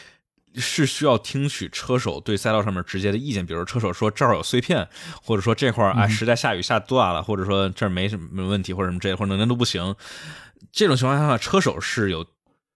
[0.57, 4.87] 是需要听取车手对赛道上面直接的意见，比如车手说这儿有碎片，
[5.21, 9.95] 或者说这块儿啊实在下雨下多大了，或者说这儿没什么问题，或者什么之类的，或者能见度不行。
[10.71, 12.25] 这种情况下，车手是有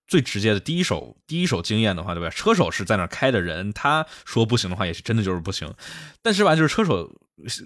[0.07, 2.29] 最直接的第一手第一手经验的话，对吧？
[2.29, 5.73] 车手是在那儿开的人，他说不行的话，也是真的就是不行。
[6.21, 7.09] 但是吧，就是车手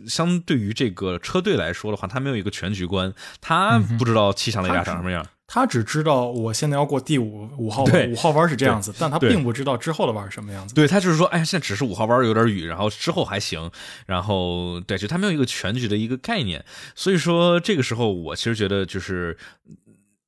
[0.08, 5.26] 相对于这个车队来说的话，他没有一个全局观，他不知道气象雷达长什么样。
[5.46, 10.74] 他只知道我现在要过第五五号对五号弯是这样子，但他并不知道之后的弯是什么样子。
[10.74, 13.70] 对他就是说，哎，现在只是五号弯有点雨，然后之后还行，
[14.06, 16.64] 然后对，就他没有一个全局的一个概念，
[16.96, 19.38] 所以说这个时候我其实觉得就是。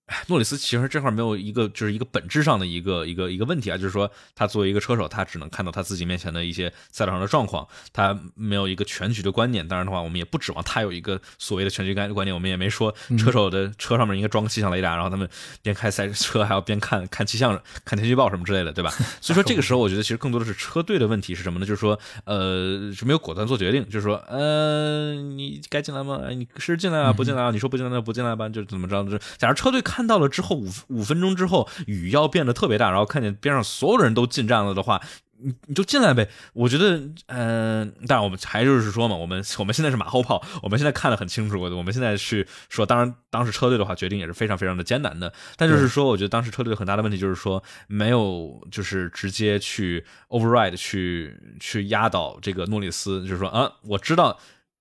[0.08, 9.68] 哎诺里斯其实这块没有一个，就是一个本质上的一个一个一个问题啊，就是说他作为一个车手，他只能看到他自己面前的一些赛道上的状况，他没有一个全局的观念。
[9.68, 15.28] 当然的话，我们也不指望他有一个所谓的全局观观念，我们也没说车手的车上面应该装个气象雷达，然后他们
[15.62, 18.92] 边开赛车还要边看看气象、看天气预报什么之类的，对吧？
[19.22, 21.66] 所以说这个时候，我觉得其实更多的是车队的问题是什么呢？
[21.66, 26.22] 就是说，呃，是没有果断做决定，就是说，呃，你该进来吗？
[26.26, 27.52] 哎你是进来啊，不进来啊？
[27.52, 29.04] 你说不进来那不进来吧，就怎么着？
[29.04, 35.02] 就是假如车队看到了之后，五五分钟之后雨要变得特别大，然后看见边上所有人都进站了的话，
[35.38, 36.30] 你你就进来呗。
[36.54, 54.40] 我觉得，嗯、但我们还就是说嘛，我们 我们现在是马后炮，我们现在看得很清楚，我们现在去说，当然当时车队的话决定也是非常非常的艰难的，但就是说，我觉得当时车队很大的问题就是说没有就是直接去 override 去去压倒这个诺里斯，就是说啊，我知道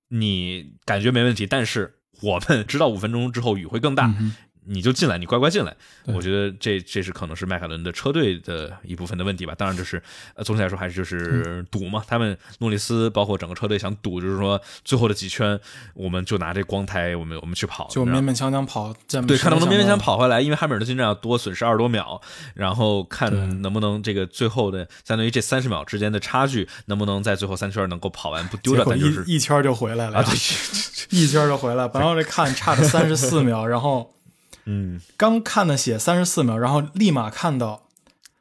[0.09, 4.15] 你感觉没问题，但是我们知道五分钟之后雨会更大。
[4.67, 5.77] 你就进来，你乖乖进来。
[6.05, 9.55] 我觉得这这是可能是迈凯伦的车队的一部分的问题吧。
[9.57, 10.03] 当然，就是
[10.35, 12.03] 呃，总体来说还是就是赌嘛。
[12.07, 15.59] 他们诺里斯包括整个车队想赌，就是说最后的几圈，
[15.95, 18.95] 我们就拿这光胎，我们我们去跑，就勉勉强强跑，
[19.27, 20.05] 对，看能不能勉勉强跑。
[20.05, 22.21] 跑回来，因为汉密尔顿进站要多损失二十多秒，
[22.55, 30.35] 然后看能不能这个最后的相当于这三十秒之间的差距，能不能在最后三圈能够跑完不丢掉，结果但就是一一圈就回来了啊，对，
[31.19, 31.89] 一圈就回来。
[31.89, 34.15] 本来我这看差了三十四秒，然后
[34.67, 37.83] 嗯，刚看的写三十四秒，然后立马看到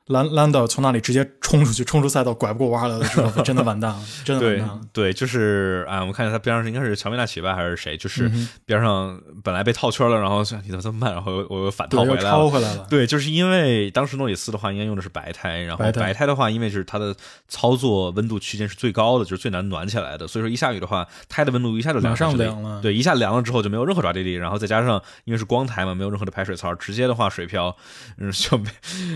[0.07, 3.31] 兰兰道从那里直接冲出去，冲出赛道，拐不过弯来了？
[3.43, 4.81] 真的完蛋了， 真的完蛋了。
[4.91, 7.95] 对，就是啊，我们看见他边上是应该是乔梅纳奇吧，还是谁？
[7.95, 12.29] 就是嗯边上本来被套圈了，然后说你怎么这么慢，然后我又反套回来了。
[12.29, 12.85] 超回来了。
[12.89, 17.15] 对，就是因为当时诺里斯的话应该用的是白胎，然后白胎的话，因为是它的
[17.47, 27.77] 操作温度区间是最高的，就是最难暖起来的，所以说一下雨的话，胎的温度一下就凉上凉了对，一下凉了之后就没有任何抓地力，然后再加上因为是光台嘛，没有任何的排水槽，直接的话水漂，
[28.17, 28.59] 嗯，就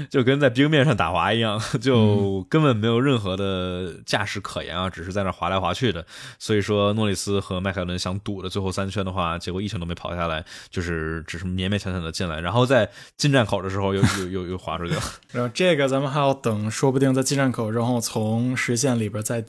[0.09, 6.05] 就跟在冰面面上打滑一样， 就根本没有任何的驾驶可言啊，只是在那滑来滑去的。
[6.39, 15.01] 所以说，诺里斯和迈凯伦想赌的最后三圈的话，结果一圈都没跑下来，就是只是勉勉强强的进来，然后在进站口的时候又又又又滑出去了。
[15.33, 19.43] 然后这个咱们还要等，说不定在进站口，然后从实线里边再。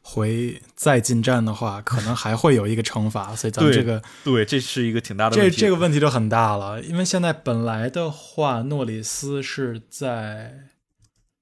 [0.00, 10.67] 回再进站的话，可能还会有一个惩罚，所以咱们这个对，这是一个挺大的这这个问题就很大了，因为现在本来的话，诺里斯是在。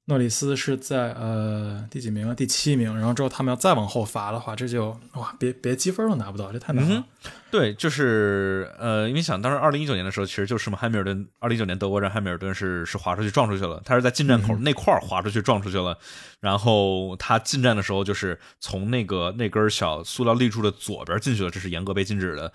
[0.08, 2.34] 诺里斯是在呃第几名啊？
[2.34, 2.96] 第七名。
[2.96, 7.04] 然后之后他们要再往后罚的话，这就哇，别别积分都拿不到，这太难了。
[7.50, 15.98] 对，就是呃，因为想当时二零一九年的时候，其实就是嘛，汉密尔顿二零一九年德国人，汉密尔顿是是滑出去撞出去了，他是在进站口那块儿滑出去撞出去了。
[16.38, 22.52] 然后他进站的时候，就是从那个那根小塑料立柱的左边进去了，这是严格被禁止的。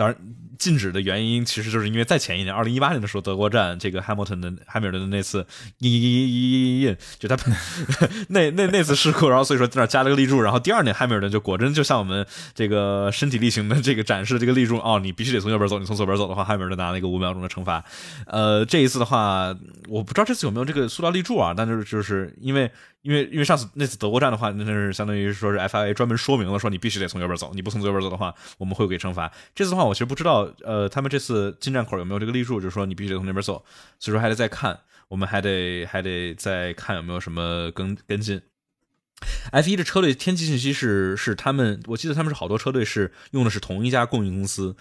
[0.00, 0.16] 当然，
[0.58, 5.46] 禁止的原因其实就是因为在前一年，二零一八年的时候，德国站这个 Hamilton 的汉密尔顿的那次
[5.80, 7.36] 印印印印印，就他
[8.28, 17.84] 那那那次事故，然后所以说在那加了个立柱，然后第二年汉密尔顿就果真就像我们这个身体力行的这个展示这个立柱哦，你必须得从右边走，你从左边走的话，汉密尔顿拿了一个五秒钟的惩罚。
[18.26, 19.54] 呃，这一次的话，
[19.86, 22.70] 我不知道这次有没有这个塑料立柱啊，但是就是因为。
[23.02, 29.32] 因为因为上次那次德国站的话，那是相当于说是 FIA 专门说明了，说你必须得从右边走，你不从右边走的话，我们会给惩罚。
[29.54, 33.64] 这次的话，我其实不知道，呃，他们这次进站口有没有这个立柱，就是说你必须得从那边走，
[33.98, 38.42] 所以说还得再看，我们还得还得再看有没有什么跟跟进。
[39.52, 44.74] F1 的车队天气信息是是他们，我记得他们是好多车队是用的是同一家供应公司。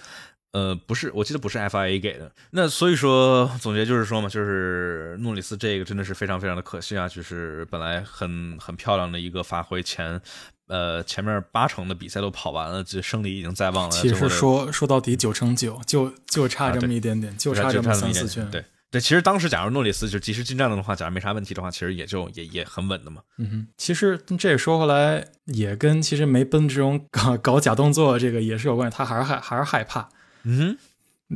[0.51, 2.31] 呃，不是，我记得不是 FIA 给的。
[2.51, 10.19] 那所以说，总结就是说嘛，就是诺里斯这个真的是非常非常的可惜啊，就是本来很很漂亮的一个发挥，前
[10.67, 13.91] 呃前面八成的比赛都跑完了，这胜利已经在望了。
[13.91, 18.49] 其实说说到底九成九，就就差这么一点点，就差这么三四圈。
[18.49, 23.21] 对对，其实当时假如诺里斯就及时进站了的话，假如没啥问题的话，其实也就也也很稳的嘛。
[23.37, 30.09] 嗯哼，其实这也说回来，也跟其实梅奔这种搞搞假动作这个也是有关系，他还是害还是害怕。
[30.43, 30.77] 嗯，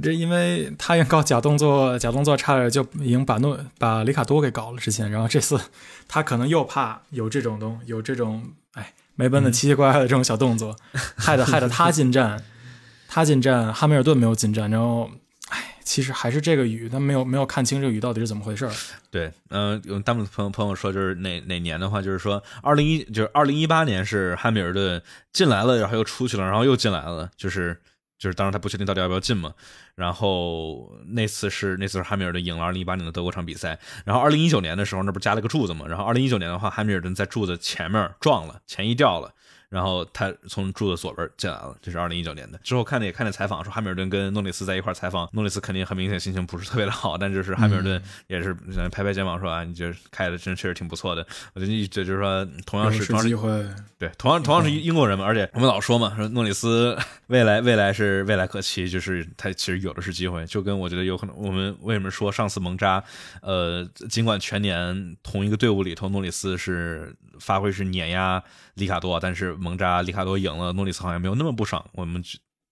[0.01, 5.59] 这因为他要搞假动作，假动作差点就已经把诺把里卡多给搞了之前，然后这次
[6.07, 10.75] 他可能又怕有这种东有这种哎梅奔的奇奇怪怪的这种小动作，
[11.15, 12.43] 害得害得他进站，
[13.07, 15.11] 他进站，哈密尔顿没有进站，然后
[15.49, 18.67] 哎，其实还是这个雨，他没有没有看清这个雨到底是怎么回事。
[19.11, 24.99] 对，嗯，有弹幕朋友朋友说就是哪哪年的话，就是说二零一就是二零一八年是哈密尔顿
[25.31, 27.79] 进来了，然后又出去了，然后又进来了，就是。
[28.23, 29.53] 就是当时他不确定到底要不要进嘛，
[29.95, 39.33] 然后那次是那次是汉密尔顿赢了二零一八年的德国场比赛，然后二零一九年的时候那不加了个柱子嘛，然后二零一九年的话汉密尔顿在柱子前面撞了，前翼掉了。
[39.73, 41.97] 然后他从柱子左边进来了，这是。
[41.97, 42.59] 二零一九年的。
[42.59, 46.69] 之后看的也看见采访，说汉密尔顿跟诺里斯在一块采访，诺里斯肯定很明显心情不是。
[46.69, 47.55] 特别的好，但就是。
[47.55, 48.53] 汉密尔顿也是。
[48.91, 51.25] 拍拍肩膀说啊，你这开的真确实挺不错的。
[51.55, 52.19] 我觉得一这就是。
[52.19, 53.03] 说，同样是。
[53.23, 53.65] 机会，
[53.97, 54.69] 对，同样同样是。
[54.69, 56.95] 英国人嘛，而且我们老说嘛，说诺里斯
[57.27, 58.23] 未来未来是。
[58.25, 59.27] 未来可期，就是。
[59.35, 60.13] 他其实有的是。
[60.13, 63.03] 机会，就跟我觉得有可能，我们为什么说上次蒙扎，
[63.41, 67.15] 呃，尽管全年同一个队伍里头诺里斯是。
[67.39, 68.43] 发挥是碾压
[68.75, 71.83] 里卡多，但是蒙扎里卡多赢了，诺里斯好像没有那么不爽。
[71.93, 72.23] 我们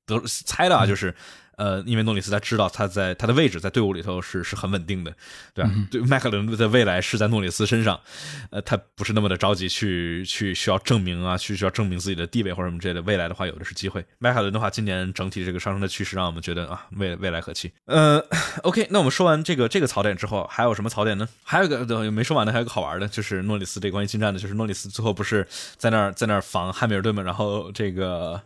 [0.06, 1.14] 得猜的啊，就是。
[1.62, 5.14] 呃，因为诺里斯他知道他在他的位置在队伍里头是是很稳定的，
[5.54, 5.72] 对吧？
[5.92, 8.00] 对，迈凯伦的未来是在诺里斯身上，
[8.50, 13.02] 呃，他不是那么的着急去去需要证明啊，去需要证明自己的地位或者什么之类的。
[13.04, 14.04] 未来的话有的是机会。
[14.18, 17.72] 迈凯伦的话，今年整体这个上升的趋势让我们觉得啊，未未来可期。
[17.86, 18.20] 呃
[18.64, 21.30] ，OK，那我们说完这个这个槽点之后，还有什么槽点呢？
[21.44, 25.48] 还有一个没说完的，还有个好玩的，就是诺里斯这关于进站的，就是诺里斯最后不是
[25.78, 28.42] 在那儿在那儿防汉密尔顿嘛，然后这个。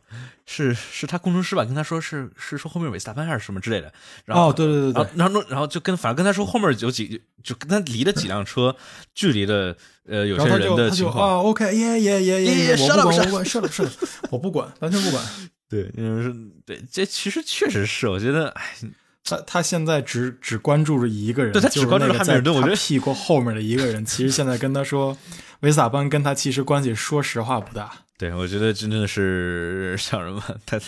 [0.46, 1.66] 是是他工程师吧？
[1.66, 3.92] 跟他说是是说后面韦斯塔潘还是什么之类的。
[4.26, 8.76] 然后对对对对，然后然后就跟反正跟他说后面有几就跟他离了几辆车
[9.14, 9.76] 距离的
[10.08, 11.38] 呃有些人的情况。
[11.38, 13.90] 啊，OK，耶耶耶耶，我不管我不管，是的，是的，
[14.30, 15.24] 我不管，完全不管。
[15.68, 16.32] 对，因为是
[16.64, 18.76] 对，这其实确实是，我觉得，哎，
[19.26, 25.18] 他他现在只只关注着一个人，对他只关注汉密尔顿，我觉得屁股后面的一个人，其实现在跟他说
[25.62, 28.05] 维斯塔潘跟他其实关系，说实话不大。
[28.18, 30.80] 对，我觉得真的是像什么，他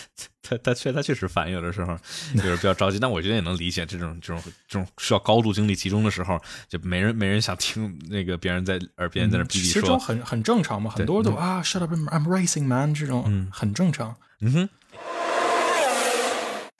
[0.42, 1.94] 他他确他确实烦，有的时候
[2.36, 2.98] 就是比较着急。
[2.98, 9.82] 但我觉得也能理解，这种这种这种需要高度精力集中的时候，就没人没人想听那个别人在耳边在那哔哔说。
[9.82, 14.16] 其实很很正常嘛，很多都啊，shut up，I'm racing man，这种嗯很正常。
[14.40, 14.68] 嗯哼。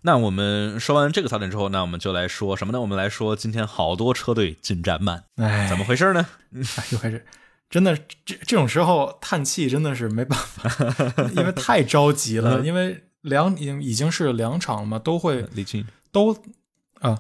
[0.01, 2.81] 那我们说完这个槽点之后，那我们就来说什么呢？
[2.81, 6.27] 我们来说今天好多车队进站慢，哎，怎么回事呢？
[6.91, 7.23] 又开始。
[7.71, 10.71] 真的，这这种时候叹气真的是没办法，
[11.37, 12.61] 因为太着急了。
[12.61, 15.45] 因为两已经已经是两场嘛，都会
[16.11, 16.35] 都
[17.01, 17.19] 啊，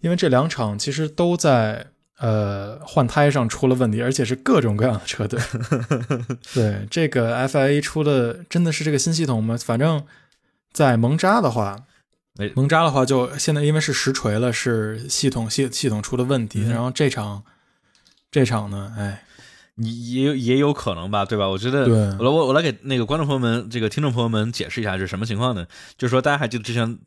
[0.00, 5.40] 因为这两场其实都在呃换胎上出了问题，而且是各种各样的车队。
[6.52, 9.56] 对这个 FIA 出的真的是这个新系统吗？
[9.64, 10.04] 反正，
[10.72, 11.84] 在蒙扎的话，
[12.56, 16.68] 蒙扎的话就现在因为是实锤了，是系统系系统出了问题。
[16.68, 17.44] 然后这场
[18.32, 19.24] 这场呢，哎。
[19.76, 21.48] 你也也有可能吧，对吧？
[21.48, 21.82] 我觉得，
[22.18, 25.66] 我来我我来给那个观众朋友们、这个听众朋友们解释一下这是什么情况呢？
[25.98, 26.98] 就是说，大家还记得之前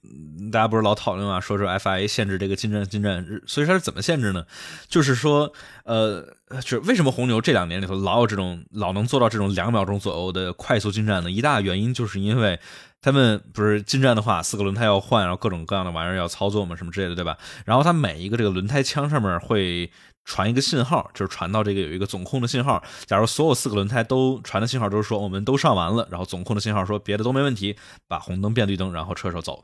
[0.52, 4.46] 大家不是老讨论嘛，说是 FIA 限制这个进站进站，所以它是怎么限制呢？
[4.90, 5.54] 就是说，
[5.86, 6.22] 呃，
[6.62, 11.32] 就是为什么红牛这两年里头老有这种老能做到这种两秒钟左右的快速进站呢？
[11.32, 12.60] 一大原因就是因为
[13.02, 17.38] 他们不是进站的话，四个轮胎要换，然后各种各样的玩意儿要操作嘛，什么之类的，对吧？
[17.66, 19.92] 然后它每一个这个轮胎枪上面会。
[20.30, 22.84] 传一个信号，就是传到这个有一个总控的信号。
[23.06, 27.78] 假如所有四个轮胎都传的信号都是说我们都上完了，然后总控的信号说别的都没问题，
[28.10, 29.64] 把红灯变绿灯，然后车手走。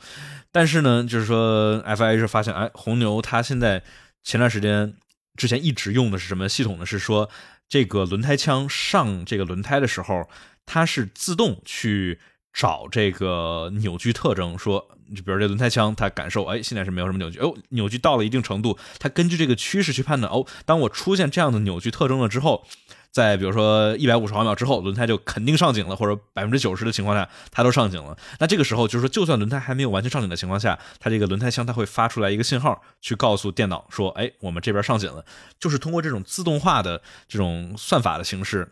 [0.53, 3.83] 但是呢，就是说 FIA 是发现，哎，红牛它现在
[4.23, 4.93] 前段时间
[5.35, 6.85] 之前一直用的是什么系统呢？
[6.85, 7.29] 是说
[7.67, 10.29] 这个轮胎枪上这个轮胎的时候，
[10.65, 12.21] 它是自动去。
[12.53, 22.63] 找这个扭矩特征，说，就比如这轮胎枪，它感受，哎，现在是没有什么扭矩，哦，扭矩到了一定程度，它根据这个趋势去判断，哦，当我出现这样的扭矩特征了之后，
[23.09, 28.15] 在比如说一百五十毫秒之后，轮胎就肯定上紧了，或者百分之九十的情况下，它都上紧了。
[28.39, 35.25] 那这个时候就是说，就算轮胎还没有完全上紧的情况下，它这个轮胎枪它会发出来一个信号，去告诉电脑说，哎，我们这边上紧了，
[35.59, 38.69] 就是通过这种自动化的这种算法的形式。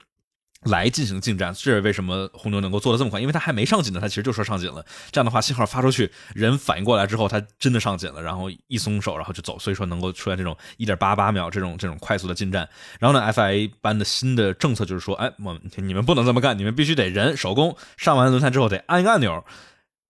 [0.65, 3.19] 来进行进站，这是为什么红牛能够做的这么快？
[3.19, 4.85] 因为它还没上紧呢，它其实就说上紧了。
[5.11, 9.57] 这样的话，信号发出去，人反应过来之后，它真的上紧了，然后一松手，然后就走。
[9.57, 12.69] 所以说能够出现这种一点八八秒这种这种快速的进站。
[12.99, 19.43] 然后呢，FIA 颁的新的政策就是说，哎，我你们不能这么干，你们必须得人手工上完轮胎之后得按一个按钮，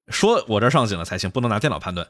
[0.10, 2.08] 说我这上紧了才行，不能拿电脑判断。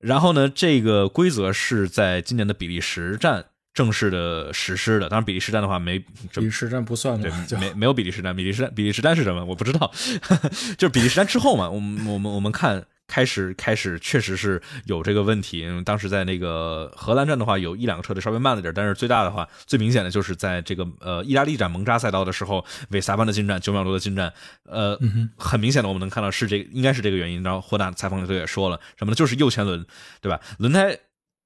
[0.00, 3.44] 然后呢，这个规则是在今年的比利时站。
[3.76, 9.44] 正式的实施的，当然比利时站的话没，比利时站不算对，没没有比利时站，比利时站比利时站是什么？
[9.44, 9.92] 我不知道，
[10.78, 15.68] 就是比利时站之后嘛，我们我们我们看开始开始确实是有这个问题。
[15.84, 24.32] 当时在那个荷兰站的话，有一两个车队稍微慢了点，但是最大的话最明显的就是在这个呃意大利站蒙扎赛道的时候，韦萨班的进站九秒多的进站，
[24.64, 24.98] 呃，
[25.36, 27.42] 很明显的我们能看到是这应该是这个原因。
[27.42, 29.14] 然后霍纳采访里头也说了什么呢？
[29.14, 29.84] 就是右前轮，
[30.22, 30.40] 对吧？
[30.56, 30.98] 轮胎。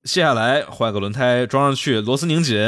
[0.04, 2.58] 卸下来换个轮胎装上去，螺丝拧紧，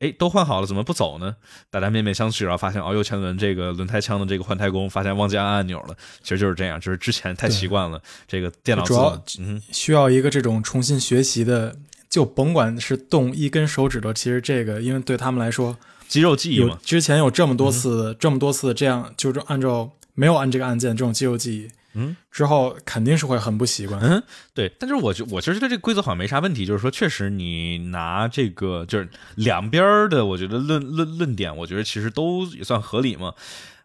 [0.00, 1.36] 哎，都换好了，怎么不走呢？
[1.70, 5.96] 大家面面相觑，然后发现哦，右前轮这个轮胎枪的这个换胎工发现忘记按按钮了。
[6.22, 8.84] 其实就是这样，就是之前太习惯了这个电脑。
[8.84, 9.22] 主要
[9.70, 11.76] 需要一个这种重新学习的，
[12.08, 15.76] 就甭管是动一根手指头，其实这个因为对他们来说
[16.08, 21.70] 肌肉记忆嘛，之前有这么多次这么多次这样，就是按照没有按这个按键这种肌肉记忆。
[21.94, 24.00] 嗯，之后肯定是会很不习惯。
[24.00, 24.22] 嗯，
[24.52, 33.34] 对，但是我觉我其实对这个规则好像没啥问题，就是说确实你拿这个就是两边的，我觉得论论论点，我觉得其实都也算合理嘛。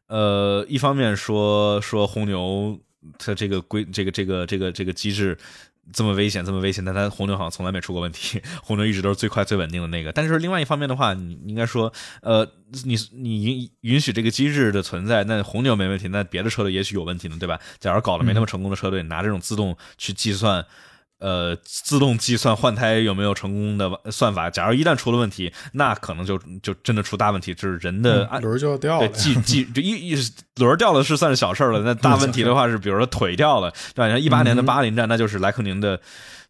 [0.07, 2.80] 呃，一方面说说红牛
[3.18, 5.38] 它这个规这个这个这个这个机制。
[5.93, 10.11] 这么危险，这么危险，但它红牛好像从来没出过问题，红牛一直都是最快最稳定的那个。
[10.11, 12.47] 但是另外一方面的话，你应该说，呃，
[12.83, 17.59] 你你允允许这个机制的存在，那红牛没问题，那别的车队也许有问题呢，对吧？
[17.79, 20.65] 假如搞得没那么成功的车队，拿这种自动去计算。
[21.20, 24.49] 呃，自动计算换胎有没有成功的算法？
[24.49, 29.07] 假如一旦出了问题，那可能就就真的出大问题，就是人的轮就要掉了。
[29.07, 34.09] 对，计计就一一轮掉了是算是小事了，那大问题的话是，比如说腿掉了，对吧？
[34.09, 35.99] 像一八年的巴林站，那就是莱克宁的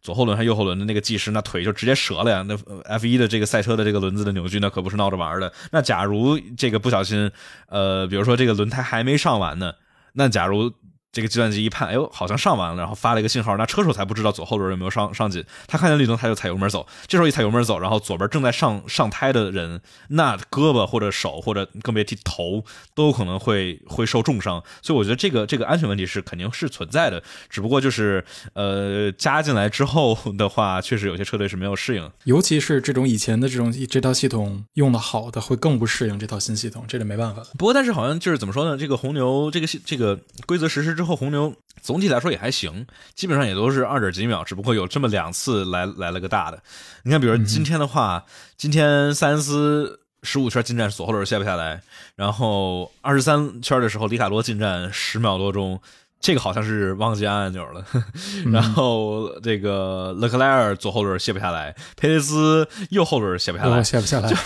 [0.00, 2.44] 左后轮和右后轮的那个技师，那腿就直接折了呀。
[2.46, 5.52] 那 F 一的这个赛车的这个轮子的扭矩，那可不是闹着玩的。
[5.72, 7.28] 那假如这个不小心，
[7.66, 9.72] 呃，比如说这个轮胎还没上完呢，
[10.12, 10.72] 那假如。
[11.12, 15.44] 这个计算机一判，哎呦，好像上完了，然后发了一个信号，那车手才不知道左后轮有没有上上紧。
[15.66, 16.86] 他看见绿灯，他就踩油门走。
[17.08, 19.80] 这时候一踩油门走，然后左边正在上上胎的人，
[20.10, 24.62] 那胳膊或者手或者更别提头，都有可能会会受重伤。
[24.82, 32.08] 所以我觉得这个这个安全问题是肯定是存在的，只不过就是呃加进来之后的话，确实有些车队是没有适应。
[32.22, 37.42] 尤其是这种以前的这种这套系统用的好的，会更不适应这套新系统，这个没办法。
[37.58, 38.76] 不过但是好像就是怎么说呢？
[38.76, 40.99] 这个红牛这个系这个规则实施。
[41.00, 46.62] 之后红牛总体来说也还行，基本上也都是二点几秒，只不过有这么两次来来了个大的。
[47.04, 48.22] 你看，比如今天的话，
[48.58, 51.80] 今天塞恩斯十五圈进站锁后轮卸不下来，
[52.16, 55.80] 然后二十三圈的时候里卡罗进站十秒多钟。
[56.20, 57.82] 这个好像是忘记按按钮了，
[58.52, 64.36] 然后这个勒克莱尔左后轮卸不下来，佩雷斯右后轮卸不下来，卸不下来，就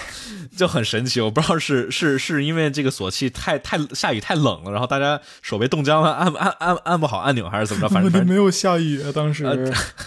[0.57, 1.21] 就很神奇。
[1.21, 7.89] 我不知道是是是因为这个锁气太太下雨太冷了，然后大家手被冻僵了，按按按按不好按钮，还是怎么着？
[7.89, 9.45] 反正没有下雨啊，当时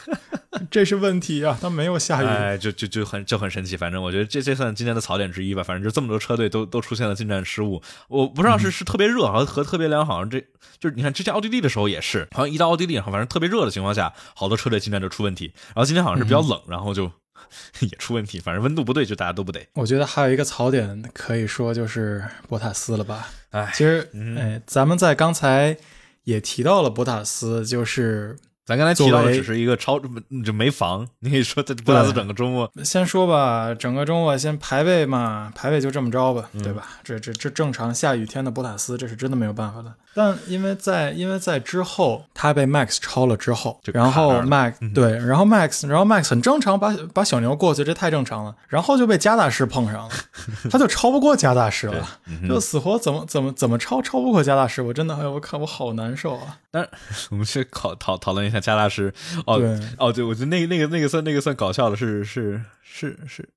[0.72, 3.78] 这是问题啊，它没有下雨，哎，就就就很就很神奇。
[3.78, 5.64] 反正我觉得这这算今天的槽点之一吧。
[5.64, 10.40] 反正就这么多车队都都出现了进站失误，我不知道是是特别热，好像和特别凉，好像这
[10.80, 15.52] 就是你看之前奥地利的时候也是，好像一到奥地利，然后反正特别热的情况下，好多车队进站就出问题。
[15.68, 17.12] 然后今天好像是比较冷，然后就
[17.82, 18.40] 也出问题。
[18.40, 19.66] 反正温度不对，就大家都不得。
[19.74, 23.28] 我觉得还有一个槽点可以说就是博塔斯了吧？
[23.52, 25.78] 哎，其实哎，咱们在刚才
[26.24, 28.38] 也提到了博塔斯，就是。
[28.68, 29.98] 咱刚才提到的只是一个超
[30.46, 32.70] 就没防，你可以说这博塔斯整个周末。
[32.84, 36.86] 先说吧，整个周末先排位嘛，排位就这么着吧，对吧？
[37.02, 39.94] 这这这正常下雨天的博塔斯，这是真的没有办法的。
[40.14, 48.54] 但因为在因为在之后他被 Max 超了之后，然后 Max 对，然后 Max 然后 Max 很正常，把把小牛过去，这太正常了。
[48.68, 50.16] 然后就被加大师碰上了，
[50.70, 52.06] 他就超不过加大师了，
[52.50, 56.58] 就死活怎么怎么怎么超超不过加大师，我真的哎我看我好难受啊。
[56.72, 59.14] 但是我们去考讨讨论一下加大师
[59.46, 59.62] 哦
[59.98, 63.48] 哦对，我觉得那个那个那个算那个算搞笑的是是是是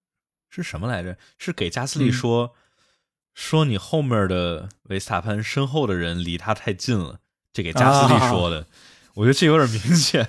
[0.51, 1.16] 是什么来着？
[1.38, 2.55] 是给加斯利说。
[3.32, 7.20] 说你后面的维斯塔潘身后的人离他太近了，
[7.53, 8.66] 这给加斯利说的，
[9.14, 10.26] 我觉得这有点明显，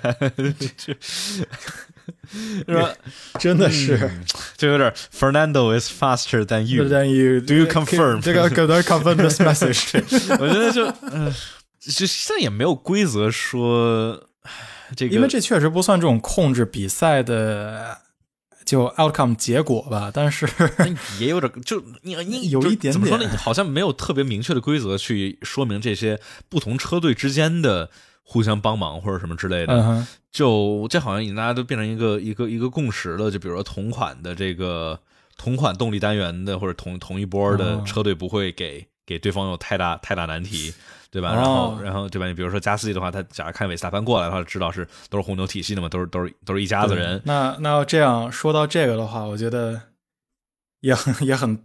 [2.64, 2.94] 是吧？
[3.40, 4.08] 真的是，
[4.56, 6.84] 就有点 Fernando is faster than you.
[6.84, 7.40] Than you.
[7.40, 8.22] Do you confirm?
[8.22, 10.00] 这个可能 confirm this message.
[10.38, 11.34] 我觉得就，嗯，
[11.80, 14.28] 就现在也没有规则说
[14.96, 17.98] 这个，因为这确实不算这种控制比赛的。
[18.64, 20.48] 就 outcome 结果吧，但是
[21.18, 23.28] 也有点，就你你 有一点怎么说呢？
[23.36, 27.90] 好像没有特别明确的规则去说明这些不同车队之间的
[28.22, 30.06] 互相帮忙或者什么之类的。
[30.30, 33.32] 就这好像已经大家都变成一个一个一个共识了。
[33.32, 34.98] 就比如说同款的这个
[35.36, 40.72] 同款动力单元的或者同同一波的车队不会给给对方有太大太大难题。
[41.12, 41.34] 对吧？
[41.34, 42.26] 然后，然后，对吧？
[42.26, 47.20] 你比如说加斯利的话，他假如看韦斯塔潘过来的话，知道是都是红牛体系的嘛，都是都是都是一家子人。
[47.26, 49.78] 那那要这样说到这个的话，我觉得
[50.80, 51.62] 也很也很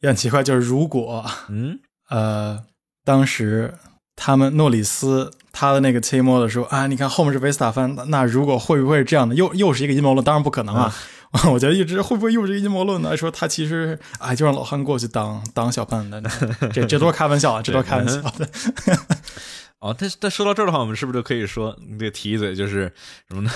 [0.00, 2.62] 也很奇怪，就是如果嗯呃，
[3.04, 3.74] 当时
[4.14, 9.34] 他们诺里斯他的那个切摸的时候啊，你看后面是维斯塔潘，那如果会不会是这样的？
[9.34, 10.24] 又又是一个阴谋论？
[10.24, 10.94] 当然不可能啊。
[11.52, 13.14] 我觉得一直会不会又是阴谋论呢？
[13.14, 16.22] 说他其实哎，就让老汉过去当当小胖的，
[16.72, 18.48] 这这都是开玩笑啊，这都是开玩笑的。
[19.80, 22.92] 哦，但但说到这儿的话，我们是不是就可以说，你得提一嘴，就是
[23.28, 23.50] 什么呢？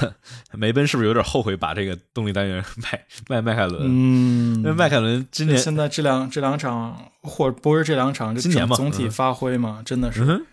[0.52, 3.82] 梅奔是不是有点后悔把这个动力单元卖卖迈凯伦？
[3.84, 10.44] 嗯，因为迈凯伦今年现在这两这两场，或不是这两场，今年嘛，总体发挥嘛，真的是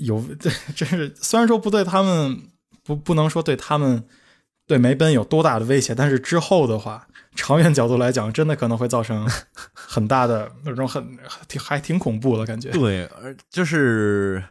[0.00, 2.44] 有 这真是虽然说不对他们
[2.84, 4.04] 不不能说对他们。
[4.68, 5.94] 对梅奔有多大的威胁？
[5.94, 9.26] 但是之后的话，长远角度来讲，真的可能会造成
[9.72, 12.70] 很大的那种很挺还挺恐怖的感觉。
[12.70, 14.44] 对，而就是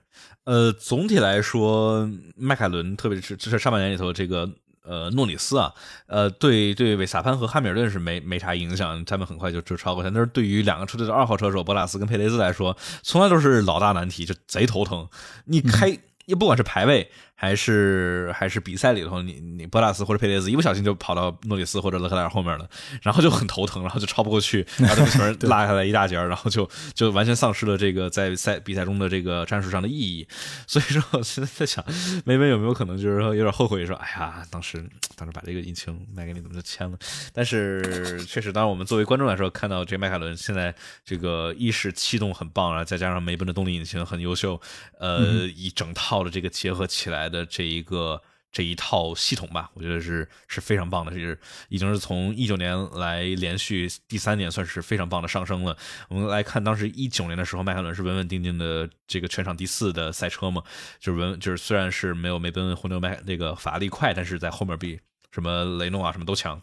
[0.46, 4.50] 呃，总体来说，迈凯伦特别是这是上半年里头这个
[4.84, 5.72] 呃诺里斯啊，
[6.08, 10.10] 呃，对对，维萨潘和汉密尔顿是没没啥影响，他们很快就就超过他。
[10.10, 15.08] 但是对于两个车队的二号车手博拉斯跟佩雷斯来说，从来都是老大难题，就贼头疼。
[15.46, 15.96] 你开，
[16.26, 17.12] 也不管是排位。
[17.40, 22.68] 还是还是比赛里头，你你博拉斯或者佩雷兹一不小心就跑到诺里斯或者勒克莱尔后面了，
[23.04, 30.28] 然后就很头疼，然后就超不过去，把这个球 拉下来一大截，然后就就完全丧失了这个在赛比赛中的这个战术上的意义。
[30.66, 31.86] 所以说，我现在在想，
[32.26, 34.84] 梅梅有没有可能就是说有点后悔，说哎呀，当时
[35.16, 36.98] 当时把这个引擎卖给你，怎么就签了？
[37.34, 40.74] 但是确实，当然我们作为观众来说，看到这迈凯伦现在
[41.06, 44.60] 这个一是气动很棒，然后再加上梅奔的动力引擎很优秀，
[44.98, 47.27] 呃，一整套的这个结合起来。
[47.30, 48.22] 的这一个
[48.52, 51.38] 这一套系统吧，我觉得是是非常棒的，是
[51.70, 55.78] 已经是从一九年来连续第三年，算是非常棒的上升了。
[56.08, 60.64] 我们来看，当时一九年的时候，迈凯伦是稳稳定定的这个全场第四的赛车嘛，
[61.00, 65.00] 就是稳，就是虽然是没有梅奔、红牛、迈那个法拉利快，但是在后面比
[65.32, 66.60] 什么雷诺啊什么都强，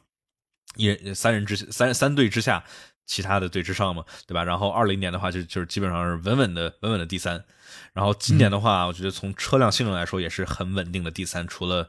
[0.77, 2.65] 一人三人之三三队之下，
[3.07, 4.43] 其他的队之上嘛，对吧？
[4.43, 7.45] 然后二零年的话，就就是基本上是稳稳的稳稳的第三。
[7.95, 11.89] 然后今年的话，我觉得从车辆性能来说也是很稳定的第三，除了，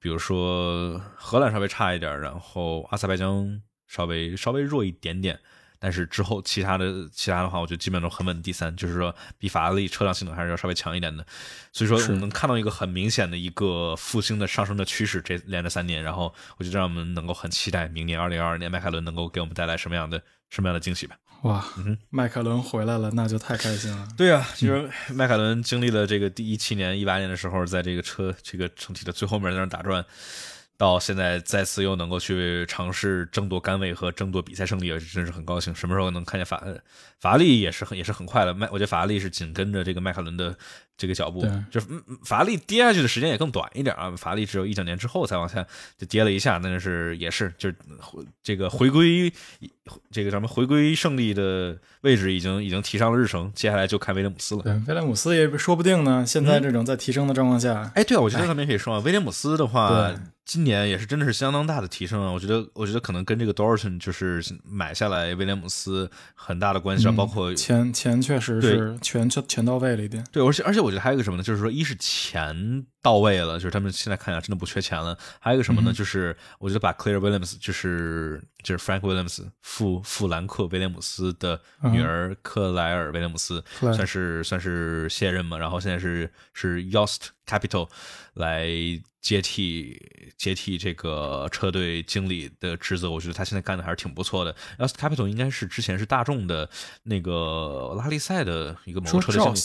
[0.00, 5.38] 比如说荷兰稍微差一点，然后阿塞拜疆稍微稍微弱一点点，
[5.78, 11.24] 但是之后其他的其他的话，我觉得基本都很稳第三，就是说比法拉利车辆性能还是要稍微强一点的，
[11.72, 20.20] 所以说我们能看到一个很明显的一个复兴的上升的趋势，这连着三年，然后我觉得让我们能够很期待明年二零二二年迈凯伦能够给我们带来什么样的
[20.50, 21.16] 什么样的惊喜吧。
[21.42, 21.64] 哇，
[22.10, 24.08] 迈凯伦回来了，那就太开心了。
[24.16, 30.04] 对呀，其实迈凯伦经历了这个第一七年、一八年的时候，在这个车这个整体的最后面在那打转，
[30.76, 35.74] 到现在再次又能够去尝试争夺杆位和争夺比赛胜利，真是很高兴。
[35.74, 36.60] 什么时候能看见法
[37.20, 38.52] 法拉利也是很也是很快了？
[38.52, 40.56] 迈，我觉得法拉利是紧跟着这个迈凯伦的
[40.96, 44.10] 这个脚步，就是嗯嗯法拉利跌下去的时间也更短一点啊。
[44.16, 45.64] 法拉利只有一整年之后才往下
[45.98, 49.32] 就跌了一下，那是也是就是回这个回归
[50.10, 54.62] 这个什么回归胜利的位置已经已经提上了日程，接下来就看威廉姆斯了。
[54.62, 56.24] 对，威廉姆斯也说不定呢。
[56.26, 62.30] 现在这种在提升的状况下，哎，对啊，我觉得咱们也可以说啊，威廉姆斯的话，今年也是真的是相当大的提升啊。
[62.30, 70.24] 我觉得，我觉得可能跟这个 Dorton 就是买下来威廉姆斯很大的关系啊，嗯包括钱钱确实是全全全到位了一点。
[70.30, 71.42] 对，而且而且我觉得还有一个什么呢？
[71.42, 75.18] 就是说，一是钱到位了，就是他们现在看起来真的不缺钱了。
[75.40, 75.90] 还有一个什么呢？
[75.90, 81.60] 嗯就是我觉得把 Claire Williams，就是就是 Frank Williams 富富兰克威廉姆斯的
[81.92, 85.58] 女儿克莱尔威廉姆斯，算是算是卸任嘛。
[85.58, 87.88] 然后现在是是 Yost Capital
[88.34, 88.68] 来
[89.20, 93.10] 接替接替这个车队经理的职责。
[93.10, 94.54] 我觉得他现在干的还是挺不错的。
[94.78, 96.68] Yost Capital 应该是之前是大众的
[97.04, 99.60] 那个拉力赛的一个某说个车队经理。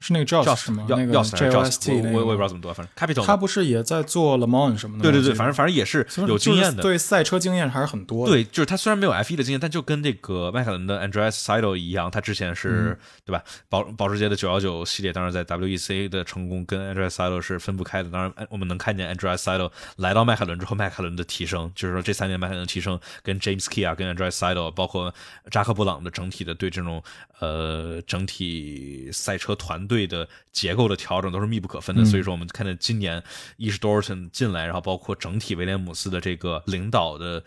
[0.00, 0.86] 是那个是吗？
[0.88, 5.10] 要那个要死还是 JOST 我我我也不知道怎么读，反正 Capital 他不是也在做 Le Mans 什么的吗？
[5.10, 6.82] 对对对，反正反正也是有经验的。
[6.82, 8.26] 对赛车经验还是很多。
[8.26, 13.44] 对，就是他虽然没有 F 1的经验，但就跟这个迈凯伦的 Andreas Seidel 一样，他之前是、对吧？
[13.68, 18.10] 保保时捷的919系列，当然在 WEC 的成功跟 Andreas Seidel 是分不开的。
[18.10, 25.14] 当然，我们能看见 Andreas Seidel 来到迈凯伦之后，迈凯伦的提升，就是说这三年迈凯伦的提升，跟 James Key 啊，跟 Andreas Seidel，包括
[25.50, 27.02] 扎克布朗的整体的对这种
[27.40, 32.04] 呃整体赛车团队的结构的调整都是密不可分的。
[32.04, 33.22] 所以说，我们看到今年
[33.56, 37.42] 伊什 Dorton 进来，然后包括整体威廉姆斯的这个领导的。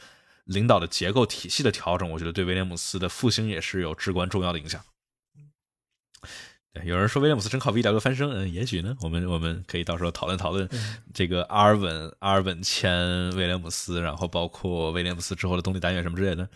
[0.47, 4.83] 领导的结构体系的调整，我觉得对威廉姆斯的复兴也是有至关重要的影响。
[6.73, 10.67] 对，有人说威廉姆斯真靠 VW 翻身，嗯，也许呢，我们我们可以到时候讨论讨论
[11.13, 16.49] 这个阿尔文阿尔文签威廉姆斯，然后包括威廉姆斯之后的动力单元什么之类的。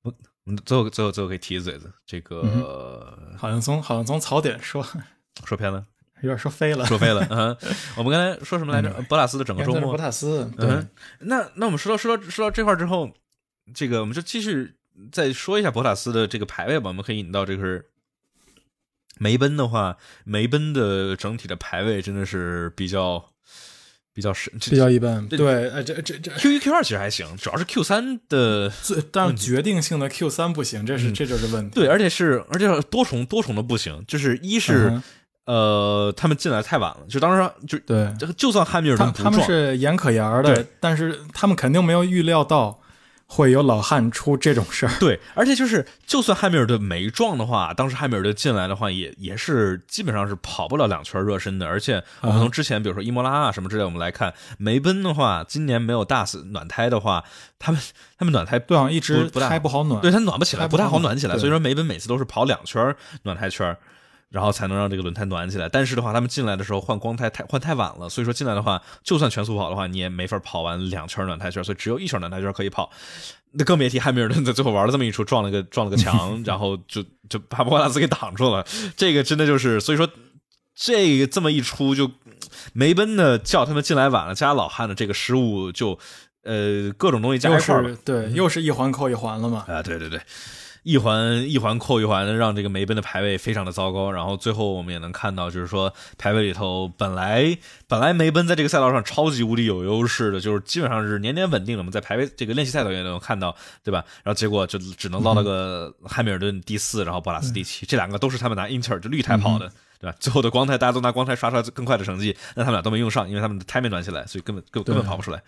[0.00, 0.14] 我
[0.44, 4.82] 我们最后最后最后可以提一嘴子，这个、好像从好像从槽点说
[5.44, 5.84] 说偏了，
[6.22, 6.86] 有点说飞了。
[6.86, 7.26] 说飞了。
[7.30, 7.56] 嗯，
[7.96, 8.90] 我们刚才说什么来着？
[9.08, 10.10] 博塔斯的整个周末博，塔
[10.58, 10.88] 嗯，
[11.20, 13.12] 那那我们说到说到说到这块儿之后，
[13.74, 14.74] 这个我们就继续
[15.12, 16.88] 再说一下博塔斯的这个排位吧。
[16.88, 17.86] 我们可以引到这个是
[19.18, 23.32] 梅奔的话，梅奔的整体的排位真的是比较
[24.12, 25.26] 比较神，比较一般。
[25.28, 25.38] 对
[25.84, 31.74] 这这这 Q 一 Q 二其实还行，主要是 Q 三的最，但是决定性的 Q 三不行，这是嗯这就是问题。
[31.74, 35.02] 对，而且是而且多重多重的不行，就是一是、
[35.46, 42.80] 呃他们进来太晚了，就当时就对，这个就算汉密尔他他们是严可言的对，但是他们肯定没有预料到
[43.28, 44.92] 会有老汉出这种事儿。
[45.00, 51.66] 对，而且就是，就算汉密尔顿没撞的话，当时汉密尔顿进来的话，也也是基本上是跑不了两圈热身的。
[51.66, 57.24] 而且我们从之前，比如说伊莫拉啊什么之类，我们来看梅奔的话，今年没有大死暖胎的话，
[57.58, 57.80] 他们
[58.16, 60.00] 他们暖胎对啊，一直不胎不好暖。
[60.00, 61.36] 对他暖不起来，不太好暖起来。
[61.36, 63.76] 所以说梅奔每次都是跑两圈暖胎圈。
[64.30, 72.90] 然后才能让这个轮胎暖起来，但是的话，他们进来的时候换光胎太换太晚了，所以说进来的话，就算全速跑的话，你也没法跑完两圈暖胎圈，所以只有一圈暖胎圈可以跑。
[73.52, 78.66] 那更别提汉密尔顿在最后玩了这么一出，撞了个撞了个墙， 然后就就把博拉斯给挡住了。
[78.96, 80.06] 这个真的就是，所以说
[80.74, 82.10] 这个这么一出，就
[82.74, 85.98] 梅奔的叫他们进来晚了，加老汉的这个失误就，
[86.42, 89.64] 呃各种东西加一块儿对，又是一环扣一环了嘛。
[89.68, 90.20] 啊，对对对，
[90.86, 94.08] 一环一环扣一环的，让这个梅奔的排位非常的糟糕。
[94.12, 97.58] 然后最后我们也能看到，就是说排位里头本来
[97.88, 101.80] 本来梅奔在这个赛道上超级无敌有优势的，就是基本上是年年稳定的。
[101.80, 104.04] 我们在排位这个练习赛道也能看到，对吧？
[104.22, 109.68] 然后结果就只能捞了个汉密尔顿第四，然后博拉斯第七，这两个都是他们拿英特尔就绿胎跑的。
[109.98, 110.14] 对吧？
[110.20, 115.42] 最后的光胎大家都拿光胎刷出来更快的成绩，那他们俩都没用上，因为他们的胎没暖起来，所以根本根本根本跑不出来。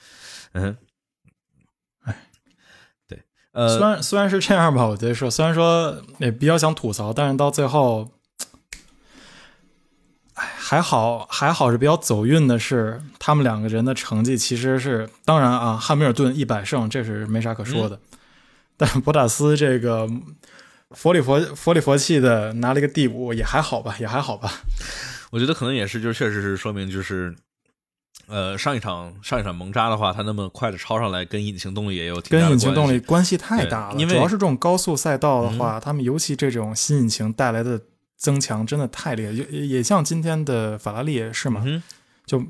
[0.53, 0.74] 嗯
[3.59, 8.09] 呃，虽然虽然是这样吧，我觉得说，虽然说也比较想吐槽，但是到最后，
[10.34, 18.18] 哎，还好还好是比较走运的是，他们两个人的成绩其实是，当然啊，汉密尔顿一百胜这是没啥可说的，嗯
[18.78, 20.09] 但博塔斯这个
[20.90, 24.52] 佛里佛佛里佛气的拿了一个第五，也还好吧，也还好吧。
[25.32, 27.34] 我觉得可能也是，就是确实是说明就是。
[28.29, 37.81] 呃，上一场上一场蒙扎的话，他那么快的超上来，跟引擎动力也有挺大的跟引擎动力关系太大了，因为嗯主要是这种高速赛道的话，他们尤其这种新引擎带来的
[38.16, 41.83] 增强真的太厉害，也也像今天的法拉利也是嘛，嗯，
[42.26, 42.45] 就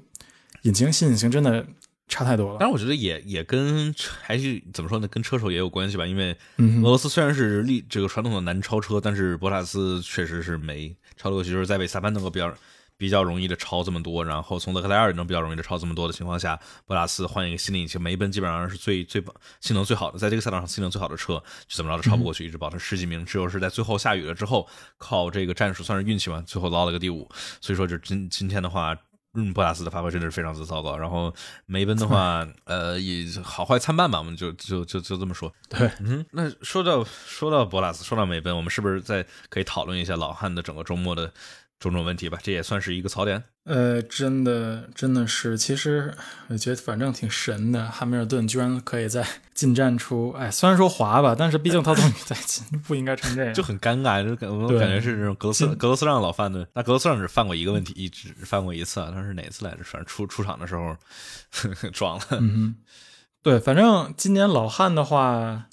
[0.62, 1.64] 引擎新引擎真的
[2.09, 2.57] 差太多了。
[2.59, 6.05] 但是我觉得也也跟还是怎么说呢，跟车手也有关系吧。
[6.05, 12.53] 因为俄罗斯虽然是历这个传统的难超车，但是博塔斯确实是没超过去，就是在维萨班能够表
[12.99, 19.24] 比较容易的超这么多，然后从德克莱尔也能比较容易的超这么多的情况下，博拉斯换一个新的引擎，梅奔基本上是最最
[19.61, 24.68] 性能最好的，在这个赛道上性能最好的车，就怎么着都超不过去，一直保持十几名，只有是在最后下雨了之后，
[24.99, 27.26] 靠这个战术算是运气嘛，最后捞了个第五。
[27.61, 28.94] 所以说，就今今天的话。
[29.34, 30.96] 嗯，博拉斯的发挥真的是非常之糟糕。
[30.96, 31.32] 然后
[31.66, 35.53] 梅奔的话，呃，也好坏参半吧，我们就就就就这么说。
[35.68, 41.30] 对，嗯，那说到说到博拉斯，说到梅奔，我们是不是再可以讨论一下老汉的整个周末的？
[41.79, 43.45] 种种问题吧，这也算是一个槽点。
[43.64, 46.14] 呃，真的，真的是，其实
[46.49, 47.87] 我觉得反正挺神的。
[47.91, 54.26] 汉密尔顿居然可以在 进站出，哎，虽然说滑吧，但是毕竟他终于在进， 不应该成这样，就很尴尬。
[54.26, 59.85] 就感我感觉是这种格罗斯格罗斯让老犯的，那格罗斯让只犯过一个问题，一直犯过一次，啊，他是哪次来着？
[59.85, 60.97] 反正出出场的时候
[61.93, 62.24] 撞了。
[62.41, 62.76] 嗯，
[63.43, 65.66] 对，反正今年老汉的话。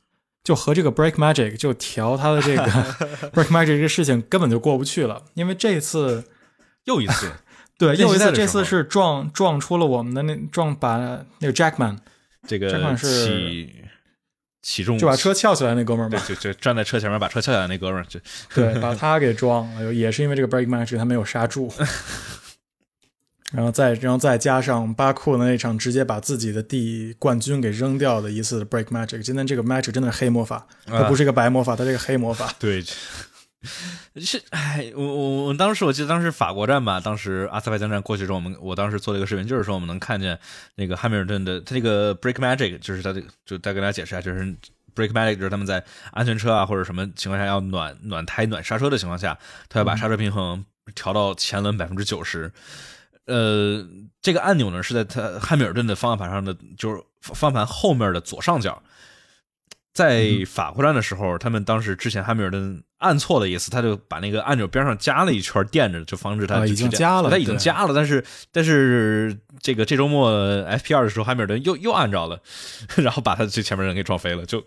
[0.46, 2.64] 就和这个 Break Magic 就调他的这个
[3.34, 6.24] Break Magic 这个事情根本就过不去了，因为这次
[6.86, 7.32] 又一次，
[7.78, 10.98] 对，又一次，这次是撞撞出了我们的那撞把
[11.40, 11.98] 那个 Jackman，
[12.48, 13.74] 这个起
[14.62, 18.20] 起重就把车翘起来那哥们儿吧，就就站在车前面把车翘起来那哥们儿，就
[18.54, 21.74] 对，把他给撞了，也是因为这个 Break Magic 他没有刹住。
[23.56, 32.54] 然后再，然后再加上巴库的那场直接把自己的第冠军给扔掉的一次 break magic，今天这个 magic 真的是黑魔法，它不是一个白魔法，它是一个黑魔法。
[32.60, 32.84] 对，
[34.18, 40.38] 是，哎，我我我当时我记得当时法国站吧，当时阿塞拜疆站过去之后，我们我当时做了一个视频，就是说我们能看见
[40.76, 44.44] 那个汉密尔顿的他那个 break magic，就是他这个，就再跟大家解释一下，就是
[44.94, 49.38] break magic 就是他们在安全车啊或者什么情况下要暖暖胎暖刹车的情况下，
[49.70, 52.52] 他要把刹车平衡调到前轮百分之九十。
[53.26, 53.86] 呃，
[54.22, 58.82] 这个按钮呢是在他汉密尔顿的方向盘上的，就是方向盘后面的左上角。
[59.94, 67.94] 在法国站的时候，他们当时之前汉密尔顿按错了一次，他就把那个按钮边上加了一圈垫着，就防止他已经加了，他已经加了。
[67.96, 70.30] 但是但是这个这周末
[70.66, 72.42] F P 二的时候，汉密尔顿又又按着了，
[72.98, 74.62] 然后把他最前面人给撞飞了，就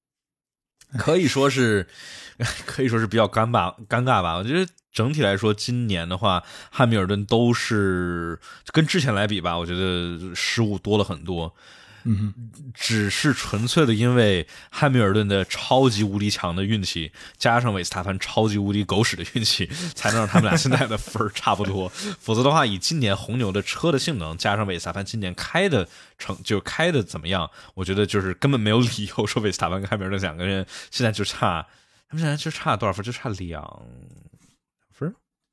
[0.96, 1.86] 可以说是
[2.64, 4.36] 可以说是比较尴尬尴尬吧。
[4.36, 4.72] 我觉得。
[4.98, 6.42] 整体来说，今年的话，
[6.72, 8.36] 汉密尔顿都是
[8.72, 11.54] 跟之前来比吧，我觉得失误多了很多。
[12.02, 12.34] 嗯，
[12.74, 21.88] 只是纯粹的因为汉密尔顿的超级无敌强的运气，加上韦斯塔潘超级无敌狗屎的运气，才能让他们俩现在的分差不多。
[22.18, 25.88] 否则的话，以今年红牛的车的性能，加上韦斯塔潘今年开的
[26.18, 31.64] 成就开的怎么样，我觉得就是根本没有理由说韦斯塔潘跟汉密尔顿两个人现在就差，
[32.08, 33.04] 他们现在就差多少分？
[33.04, 33.82] 就差两。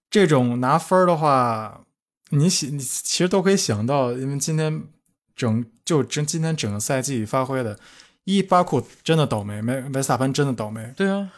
[0.10, 1.82] 这种拿分的话，
[2.30, 4.84] 你想，你其实都可以想到，因为今天
[5.36, 7.78] 整就真今天整个赛季发挥的，
[8.24, 10.93] 一巴库真的倒霉，梅梅斯塔潘真的倒霉。
[10.95, 11.30] 对啊，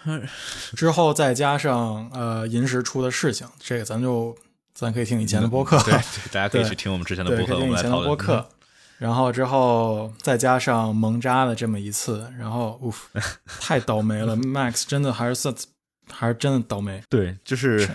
[0.75, 4.37] 之后再加上呃银石出的事情，这个咱就
[4.73, 5.93] 咱可以听以前的播客，对，
[6.31, 8.45] 大家可以去听我们之前的播客，我们来讨论。
[8.99, 12.93] 然后之后再加上蒙扎的这么一次，然后呜，
[13.59, 15.53] 太倒霉了，Max 真的还是算
[16.11, 17.03] 还是真的倒霉。
[17.09, 17.87] 对，就是。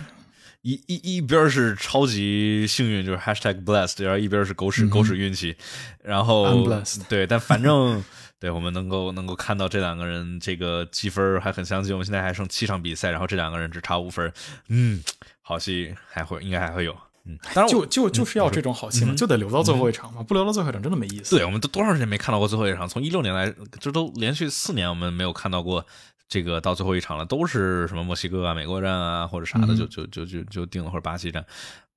[0.63, 5.53] 一一一边是超级幸运，就是 hashtag blessed，然后一边是狗屎狗屎运气，
[6.01, 6.65] 然后
[7.09, 8.01] 对，但反正
[8.39, 14.31] 对我们能够能够看到这两个人这个积分还很相近，我们现在还剩七场比赛，然后这两个人只差五分，
[14.69, 15.03] 嗯，
[15.41, 16.95] 好戏还会应该还会有，
[17.25, 21.35] 嗯，当然就就就是要这种好戏嘛，就得留到最后一场嘛，不留到最后一场真的没意思。
[21.35, 22.87] 对，我们都多长时间没看到过最后一场？
[22.87, 25.85] 从一六年来，这都连续四年我们没有看到过。
[26.33, 31.45] 这个到最后一场了，都是什么墨西哥啊、美国站啊，或者啥的，就就就就就定了，或者巴西站。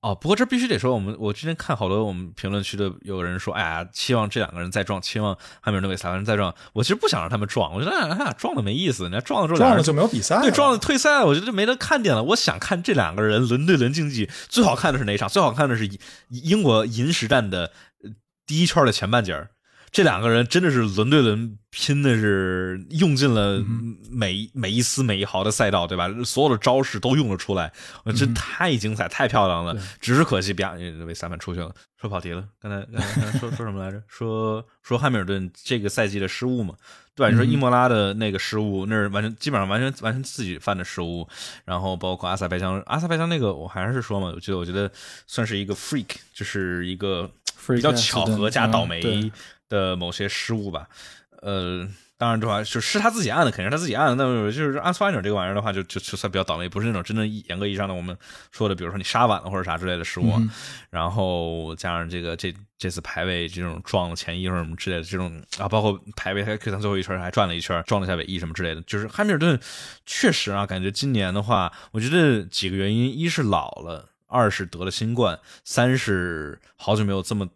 [0.02, 6.54] 哦，不过这必须得说，我们我之前看好多我们评论区的有人说，哎呀，期望这两个人再撞，期望汉密尔顿、韦斯塔潘再撞。
[6.74, 12.22] 我其实不想让他们撞，我觉得他俩撞的没意思，人家撞了之后，撞了就没有比赛，对，撞了退赛，我觉得就没得看点了。
[12.22, 15.30] 我想看这两个人轮对轮竞技，最好看的是哪一场？
[15.30, 15.88] 最好看的是
[16.28, 17.72] 英国银石站的
[18.46, 19.48] 第一圈的前半截儿。
[19.96, 23.64] 这两个人真的是轮对轮拼的是用尽了
[24.10, 26.06] 每每一丝每一毫的赛道，对吧？
[26.22, 27.72] 所有的招式都用了出来，
[28.14, 29.74] 这太精彩，太漂亮了。
[29.98, 30.72] 只是可惜，比亚
[31.06, 31.74] 为三分出去了。
[31.98, 34.02] 说跑题了，刚才刚才 说说什么来着？
[34.06, 36.74] 说说汉密尔顿这个赛季的失误嘛？
[37.14, 37.30] 对吧？
[37.30, 41.26] 你说伊莫拉的那个失误，那是完全基本上完全完全自己犯的失误。
[41.64, 44.92] 然后包括阿塞拜疆，阿塞拜疆那个我还是说嘛，我觉得我觉得
[45.26, 47.30] 算是一个 freak，就是一个
[47.74, 49.32] 比较巧合加倒霉。
[49.68, 50.86] 的某些失误吧，
[51.42, 51.84] 呃，
[52.16, 54.24] 当然的话，就是他自己按的，肯定是他自己按的。
[54.24, 58.16] 那就是按错按钮这个玩意儿的话，就就就算比较倒霉，不是那种真正严格意义上的我们
[58.52, 60.40] 说的，比如说你杀晚了或者啥之类的失误。
[60.88, 68.80] 然后加上这个这这次排位这种撞了前一或者什么之类的这种啊，包括排位他 Q 三最后一圈还转了一圈，撞了一下尾翼什么之类的。
[68.82, 69.58] 就是汉密尔顿
[70.06, 74.10] 确实啊，感觉今年的话，我觉得几个原因，一是老了。
[74.26, 77.48] 二是得了新冠，三是好久没有这么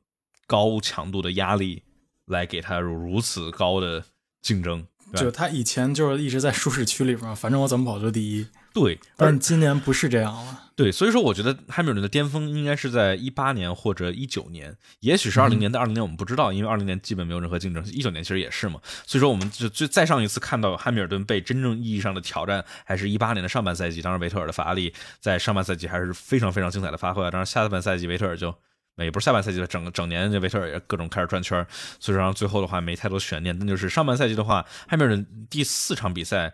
[0.46, 1.82] 高强度的压力
[2.26, 4.04] 来给他如此高的
[4.40, 4.86] 竞争。
[5.16, 8.46] 就他以前就是一直在舒适区里边，反正我怎么跑都第一。
[8.72, 10.62] 对，但今年不是这样了。
[10.76, 17.84] 对，所以说我觉得汉密尔顿的巅峰应该是在一八年或者一九年，也许是二零年但二零年，我们不知道，因为二零年基本没有任何竞争。
[17.86, 28.54] 一九年其实也是嘛，所以说我们就就再上一次看到汉密尔顿被真正意义上的挑战，还是一八年的上半赛季，当时维特尔的法拉利在上半赛季还是非常非常精彩的发挥，当然下半赛季维特尔就。
[28.96, 31.66] 也不是下半赛季的整整年，这维特尔也各种开始转圈
[31.98, 33.58] 所以说最后的话没太多悬念。
[33.58, 36.52] 那就是上半赛季的话，汉密尔顿第四场比赛，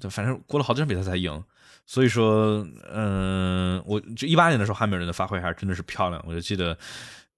[0.00, 1.44] 就反正过了好几场比赛才赢。
[1.86, 6.24] 所以说，嗯，我就一八年的时候，汉密尔顿的发挥还是真的是漂亮。
[6.26, 6.76] 我就记得，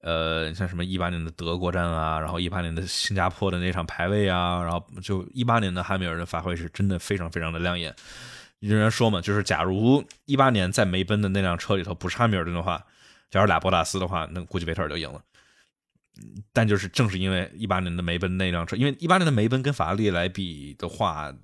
[0.01, 7.94] 呃，像什么一八年的德国站啊，然后一八年的新加坡的那场排位啊，然后就一八年的汉密尔顿发挥是真的非常非常的亮眼。
[8.61, 12.84] 有人说嘛，就是假如一八年在梅奔的那辆车里头不是汉密尔顿的话。
[13.28, 15.20] 假如俩博塔斯的话，那估计维特尔就赢了。
[16.53, 21.34] 但就是正是因为一八年的梅奔那辆车，因为一八年的梅奔跟法拉利来比的话，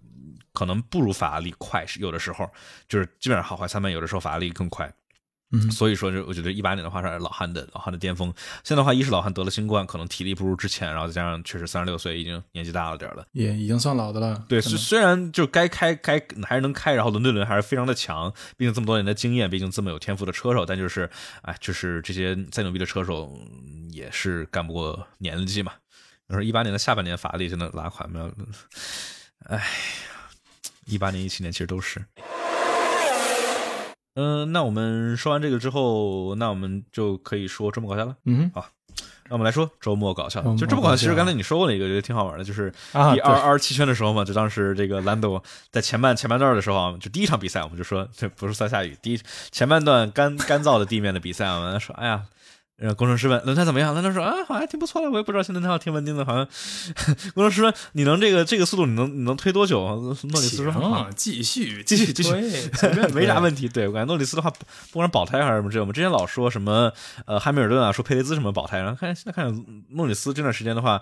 [0.53, 2.51] 可能不如法拉利快，是有的时候
[2.89, 4.93] 就是基本上好坏参半，有的时候法拉利更快。
[5.55, 8.33] 嗯，所以说，就我觉得一八年的话是老汉的老汉的巅峰。
[8.65, 14.43] 现在的话，一是老汉得了新冠，可能体力不如之前，然后再加上确实三十六岁，已经年纪大了点了，也已经算老的了。
[14.49, 21.11] 对，虽虽然就该开该还是能开，然后轮对轮还是非常的强，毕竟这么多年的经验，毕竟这么有天赋的车手，但就是
[21.43, 23.39] 哎，就是这些再牛逼的车手
[23.91, 25.73] 也是干不过年纪嘛。
[26.29, 28.35] 你说一八年的下半年法拉利真的拉垮没有？
[29.49, 29.63] 哎呀，
[30.87, 32.05] 一八年一七年其实都是。
[34.15, 38.15] 嗯，那我们说完这个之后，那我们就可以说周末搞笑了。
[38.27, 38.67] 嗯，好，
[39.29, 40.43] 那我们来说周末搞笑。
[40.57, 49.21] 就周末搞笑，其实刚才你说过了一个，觉得挺好玩的，就是第二二十七圈的时候嘛，就当时这个兰多在前半前半段的时候，就第一场比赛，我们就说这不是在下雨，第一
[49.51, 52.25] 前半段干干燥的地面的比赛，我们说，哎呀。
[52.77, 53.93] 让工程师问轮胎怎么样？
[53.95, 55.11] 轮胎说啊，好像挺不错的。
[55.11, 56.49] 我也不知道现在轮胎挺稳定的，好像。
[57.35, 59.81] 工程师说你能这个这个速度，你能你能推多久？
[59.87, 62.31] 诺里斯说继续继续继续，
[63.15, 63.69] 没啥问题。
[63.69, 66.93] 对我感觉诺里斯的话，不管是保胎还是什么之类，我们之前老说什么
[67.27, 71.01] 呃汉密尔顿啊，说佩雷兹什么保胎，然后看现在看诺里斯这段时间的话，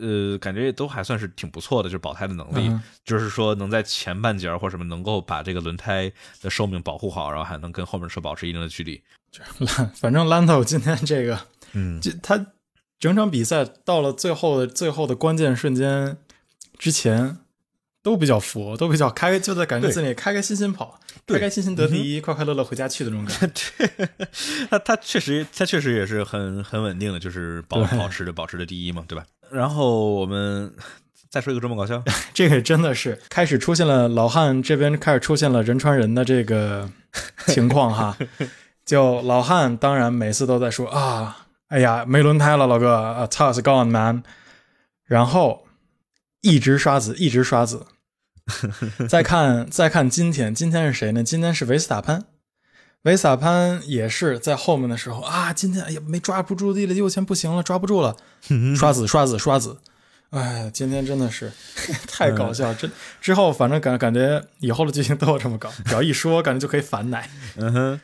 [0.00, 2.74] 呃，感觉都还算是挺不错的，就是保胎的能力，
[3.04, 9.02] 就是说能在前半截或者什么能够把这个轮胎的寿命保护好，然后还能跟后面车保持一定的距离。
[9.58, 11.38] 兰，反正兰特今天这个，
[11.72, 12.46] 嗯，这他
[12.98, 16.16] 整场比赛到了最后的最后的关键瞬间
[16.78, 17.38] 之前
[18.02, 24.08] 都比较佛，都比较开，就在感觉自己开开心心跑，开开心心得第一，快快乐乐回家去的那种感觉。
[24.70, 29.24] 他他确实他确实也是很很稳定的，就是保保持着保持着第一嘛，对吧？
[29.50, 30.74] 然后我们
[31.30, 32.02] 再说一个周末搞笑，
[32.34, 36.90] 这个真的是开始出现了老汉这边开始出现了人传人的这个
[37.46, 38.16] 情况哈。
[38.84, 44.22] 就老汉，当然每次都在说啊，哎呀，没轮胎了，老哥，啊，toss gone man，
[45.04, 45.66] 然后
[46.40, 47.86] 一直刷子，一直刷子。
[49.08, 51.22] 再看，再看今天，今天是谁呢？
[51.22, 52.24] 今天是维斯塔潘，
[53.02, 58.16] 维斯塔潘也是在后面的时候啊，今天哎呀，没抓不住地了，右前不行了，抓不住了，
[58.76, 59.78] 刷子，刷子，刷子。
[60.30, 61.52] 哎，今天真的是
[62.08, 62.88] 太搞笑，这
[63.20, 67.30] 之后反正感感觉以后的剧情都要这么搞，只要一说，感觉就可以反奶。
[67.56, 68.00] 嗯哼。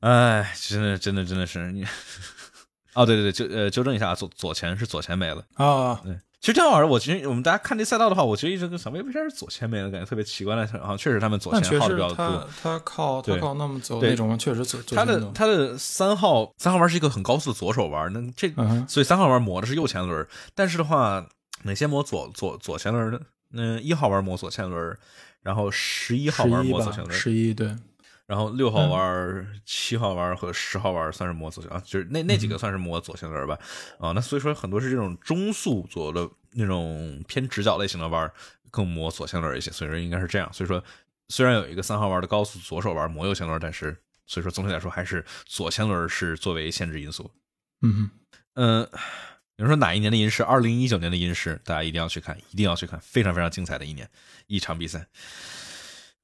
[0.00, 1.84] 哎，真的，真的，真的是你。
[2.94, 6.00] 哦，对对对，纠呃纠正一下，左左前是左前没了啊。
[6.02, 10.56] 对，其实这样玩我其实我们大家看这赛道的话，我其实一直跟小威为啥是左前没了，感觉特别奇怪。
[10.66, 12.16] 好像确实他们左前耗的比较多。
[12.16, 14.80] 他他靠他靠那么走那种，确实左。
[14.96, 18.52] 他的他的三号三号弯是一个很高速的左手弯，那这
[18.88, 20.26] 所以三号弯磨的是右前轮。
[20.56, 21.24] 但是的话，
[21.62, 23.20] 哪些磨左左左前轮的？
[23.50, 24.98] 那一号弯磨左前轮，
[25.42, 27.16] 然后十一号弯磨左前轮。
[27.16, 27.72] 十一对。
[28.30, 33.58] 然后六号弯、七号弯和十号弯算是磨左啊，就是那那几个算是磨左前轮吧。
[33.98, 38.32] 啊，那所以说很多是这种中速左的那种偏直角类型的弯
[38.70, 40.48] 更磨左前轮一些，所以说应该是这样。
[40.52, 40.80] 所以说
[41.28, 43.96] 虽然有一个三号弯的高速左手弯磨右前轮，但是
[44.28, 47.28] 所以说总体来说还是左前轮是作为限制因素。
[47.82, 48.08] 嗯
[48.54, 48.88] 嗯，
[49.56, 50.44] 有人说哪一年的银狮？
[50.44, 54.08] 二零一九年的银狮，大家一定要去看，一定要去看，非常非常精彩的一年
[54.46, 55.04] 一场比赛。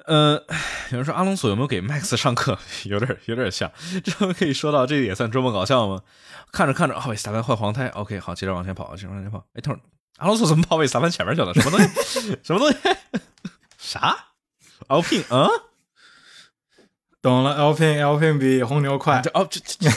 [0.05, 0.35] 呃，
[0.93, 2.59] 有人说阿隆索有没有给 Max 上课？
[2.85, 3.71] 有点有点像，
[4.05, 6.03] 这可以说到这个也算周末搞笑吗？
[6.53, 9.45] 看着看着，啊，维斯塔潘换黄胎，OK，好，接着往前跑，接着往前跑。
[9.55, 9.81] 哎，等会儿
[10.19, 11.53] 阿隆索怎么跑维斯塔潘前面去了？
[11.55, 12.39] 什么东西？
[12.45, 12.79] 什么东西？
[13.79, 14.17] 啥
[14.89, 15.49] ？Alpine 啊？
[17.21, 19.21] 懂了，Alpine，Alpine 比红牛快。
[19.23, 19.91] 这哦，这这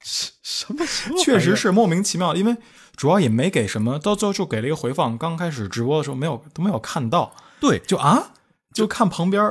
[0.00, 0.86] 什么？
[1.18, 2.56] 确实是莫名其妙，因为
[2.94, 5.18] 主要也没给什么，到最后就给了一个回放。
[5.18, 7.34] 刚开始直播的时候没有都没有看到。
[7.60, 8.30] 对，就啊。
[8.76, 9.42] 就看旁边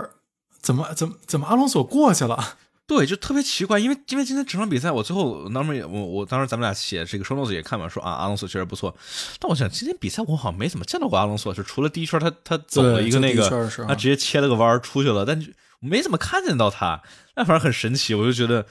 [0.62, 8.96] 怎么怎么怎么阿隆索过去了， 对，就特别奇怪，因为因为今天整场比赛，我最后当时我我当时咱们俩写这个收 notes 也看嘛，说啊阿隆索确实不错，
[9.40, 13.50] 但我想今天比赛我好像没怎么见到过阿隆索，就除了第一圈他他走了一个那个，
[13.88, 15.44] 他直接切了个弯出去了，但
[15.80, 17.02] 没怎么看见到他，
[17.36, 18.68] 那反正很神奇，我就觉得。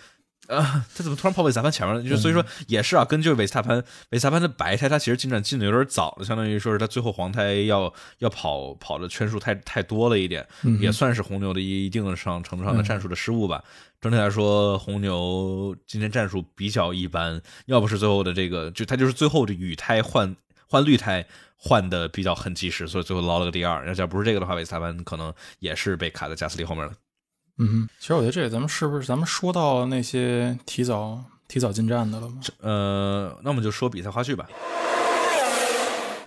[0.48, 2.02] 啊，他怎么突然跑韦斯塔潘前面了？
[2.02, 10.46] 就所以说也是啊，根据韦斯塔潘，韦斯塔潘的白胎他其实进展进的有点早了，相当于说是他最后黄胎要要跑跑的圈数太太多了一点，
[10.80, 13.64] 也算是红牛的一一定上程度上的战术的失误吧。
[14.00, 20.36] 整体来说，红牛今天战术比较一般，要不是最后的这个，就他就是最后的雨胎换
[20.68, 21.26] 换绿胎
[21.56, 23.86] 换的比较很及时，所以最后捞了个第二。
[23.86, 26.92] 要要不是这个的话，韦斯塔潘可能也是被卡在加斯利后面了。
[27.58, 32.40] 嗯，其实我觉得这咱们是不是咱们说到那些提早提早进站的了吗？
[32.60, 34.46] 呃，那我们就说比赛花絮吧。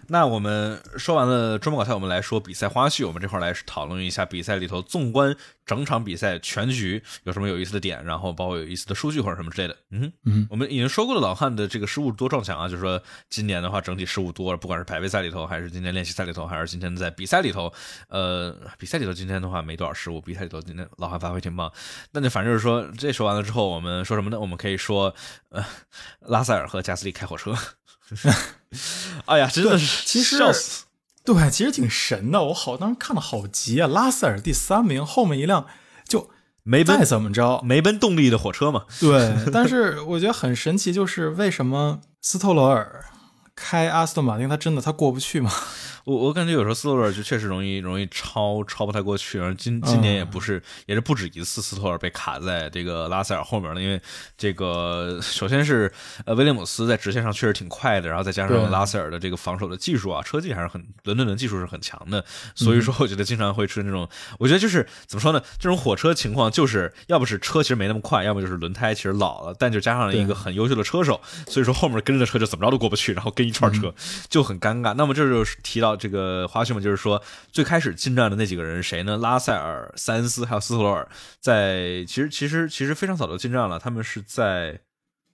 [0.09, 3.05] 那我们说完了周末搞赛，我们来说比赛花絮。
[3.05, 5.35] 我们这块来讨论一下比赛里头，纵观
[5.65, 9.75] 整场比赛全局有什么有意思的点，然后包括有意思的数据或者什么之类的。
[9.91, 17.71] 嗯嗯，我们已经说过了，老汉的这个失误多撞墙啊，就是说今年的话整体失误多，不管是排位赛里头，还是今天练习赛里头，还是今天在比赛里头，
[18.07, 21.71] 呃，比赛里头今天的话没多少失误，比赛里头今天老汉发挥挺棒。
[22.11, 24.39] 那就反正就是说，这说完了之后，我们说什么呢？
[24.39, 25.13] 我们可以说，
[25.49, 25.65] 呃，
[26.21, 27.53] 拉塞尔和加斯利开火车。
[29.25, 30.85] 哎呀，真的是其实笑死！
[31.23, 32.41] 对，其实挺神的。
[32.45, 33.87] 我好当时看的好急啊！
[33.87, 35.67] 拉塞尔第三名，后面一辆
[36.07, 36.29] 就
[36.63, 38.85] 没再怎么着没奔动力的火车嘛。
[38.99, 43.05] 对，但是我觉得很神奇，就是为什么斯特罗尔
[43.55, 45.51] 开阿斯顿马丁，他真的他过不去吗？
[46.07, 54.01] 我我感觉有时候斯托尔就确实容易容易超超不太过去，然后今今年也不是也是不止一次斯托尔被卡在这个拉塞尔后面了，因为
[54.37, 55.91] 这个首先是
[56.23, 62.23] 呃威廉姆斯在直线上确实挺快的，然后再加上拉塞尔的这个防守的技术啊，车技还是很伦敦的技术是很强的，
[62.55, 64.07] 所以说我觉得经常会出现这种，
[64.39, 73.93] 我觉得就是怎么说呢，这种火车情况就是要不是车其实没那么快，要么就是轮胎其实老了，但就加上了一个很优秀的车手，所以说后面跟着车就怎么着都过不去，然后跟一串车
[74.29, 74.93] 就很尴尬。
[74.93, 75.96] 那么这就是提到。
[75.97, 77.21] 这个花絮嘛，就是说
[77.51, 79.17] 最开始进站的那几个人谁呢？
[79.17, 81.07] 拉塞尔、塞恩斯还有斯托罗尔，
[81.39, 83.79] 在其实其实其实非常早就进站了。
[83.79, 84.79] 他们是在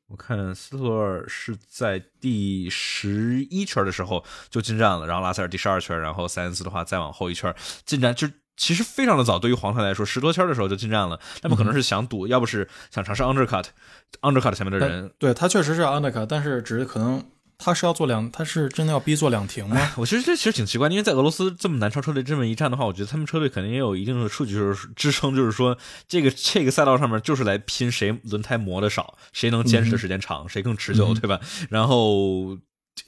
[0.07, 7.53] 我看斯托罗尔是在第十一圈的时候就进站了，然后拉塞尔第十二圈，然后塞恩斯的话再往后一圈
[7.85, 9.37] 进站，就其实非常的早。
[9.37, 11.19] 对于黄胎来说，十多圈的时候就进站了。
[11.41, 17.23] 那么可能是想赌，要不是想尝试 undercut，undercut 前面的人，对他确实是 undercut，但是只是可能。
[17.57, 19.93] 他是要做两，他是真的要逼做两停吗？
[19.97, 25.77] 我其实这其实挺奇怪，因为在俄罗斯这么难超车队这么一站的话，我觉得他们车队肯定也有一定的数据就是支撑，就是说
[26.07, 31.39] 这个这个赛道上面就是来拼谁轮胎磨的少，谁能坚持的时间长，谁更持久，对吧？
[31.69, 32.57] 然后。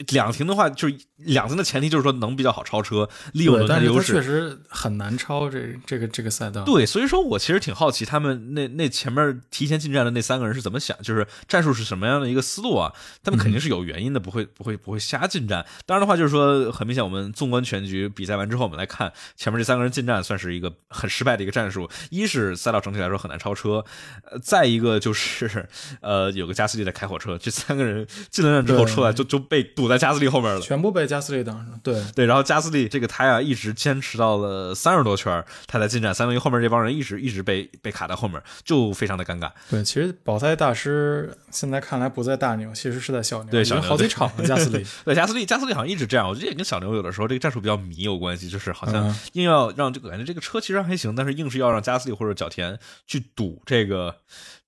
[0.09, 4.13] 两停的话，就是两停的前提就是说能比较好超车，利用轮胎优势。
[4.13, 6.63] 确实很难超这这个这个赛道。
[6.63, 12.91] 对，所以说我其实挺好奇他们那那前面提前进站的那三个人是怎么想，就是战术是什么样的一个思路啊？
[13.23, 15.63] 他们肯定是有原因的，不会不会不会瞎进站。
[15.85, 21.87] 当然的话，就是说很明显，我们纵观全局比赛完之后，我们来看前面这三个人进站，算是一个很失败的一个战术。
[22.09, 23.85] 一是赛道整体来说很难超车，
[24.23, 25.69] 呃，再一个就是
[26.01, 29.74] 呃有个加斯利在开火车，这三个人进了站之后出来就就被。
[29.75, 31.79] 堵在加斯利后面了，全部被加斯利挡上。
[31.83, 36.13] 对对，然后加斯利这个胎啊，一直坚持到了三十多圈，他才进站。
[36.13, 39.51] 三分后面这帮人一直一直被被卡在后面，就非常的尴尬。
[39.69, 43.51] 对，其实保胎大师现在看来不在大牛，其实是在小牛。
[43.51, 44.45] 对，小牛好几场了。
[44.45, 46.27] 加斯利， 对加斯利，加斯利好像一直这样。
[46.27, 54.15] 我觉得也跟小牛有的时候这个战术比较迷有关系，就是好像硬要让这个感觉这个车其实还行，但是硬是要让加斯利或者角田去堵这个。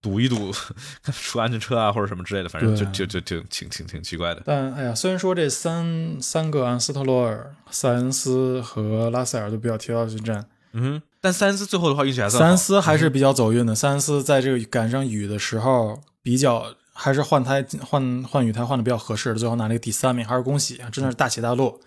[0.07, 0.53] 赌一赌，
[1.11, 4.41] 出安全车啊，或者什么之类的，反正就就就就挺挺挺奇怪的。
[4.45, 12.41] 但哎呀，虽然说这三三个安斯特罗尔、塞恩斯和拉塞尔都比较提到进站，嗯，但塞恩斯最后的话运气还算。
[12.41, 13.75] 塞恩斯还是比较走运的。
[13.75, 20.89] 塞恩斯在这个赶上雨的时候，比较还是换胎换换雨胎换的比较合适，最后拿了个第三名，还是恭喜啊！
[20.89, 21.79] 真的是大起大落。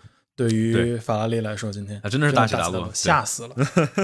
[0.47, 3.55] 对于法拉利来说，今天啊真的是大起大落，吓死了。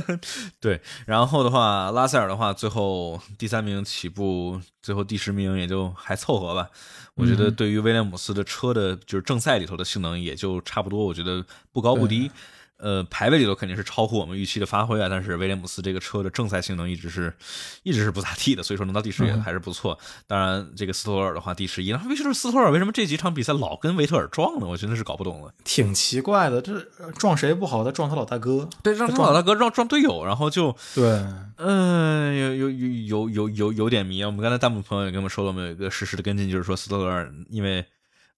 [0.61, 6.69] 对，然后的话，拉塞尔的话，最后第三名起步，最后第十名也就还凑合吧。
[7.15, 12.29] 我觉得对于威廉姆斯的车的，就是正赛里头的性能也就差不多，我觉得不高不低。
[12.77, 17.33] 呃，排位里头肯定是超乎我们预期的发挥啊，但是威廉姆斯这个车的正赛性能一直是，
[17.81, 19.97] 一直是不咋地的，所以说能到第十也还是不错。
[20.27, 24.67] 当然，这个斯托尔的话第十一，那为什么斯托尔为什么这几场比赛老跟维特尔撞呢？
[24.67, 25.51] 我真的是搞不懂了。
[25.63, 26.79] 挺奇怪的，这
[27.17, 31.25] 撞谁不好，他撞他老大哥，对，撞他老大哥撞撞队友，然后就对，
[31.57, 34.27] 嗯，有有有有有有有点迷啊。
[34.27, 37.83] 我们刚才弹幕朋友也跟我们说了，我们有一个实时的跟进，就是说斯托尔因为。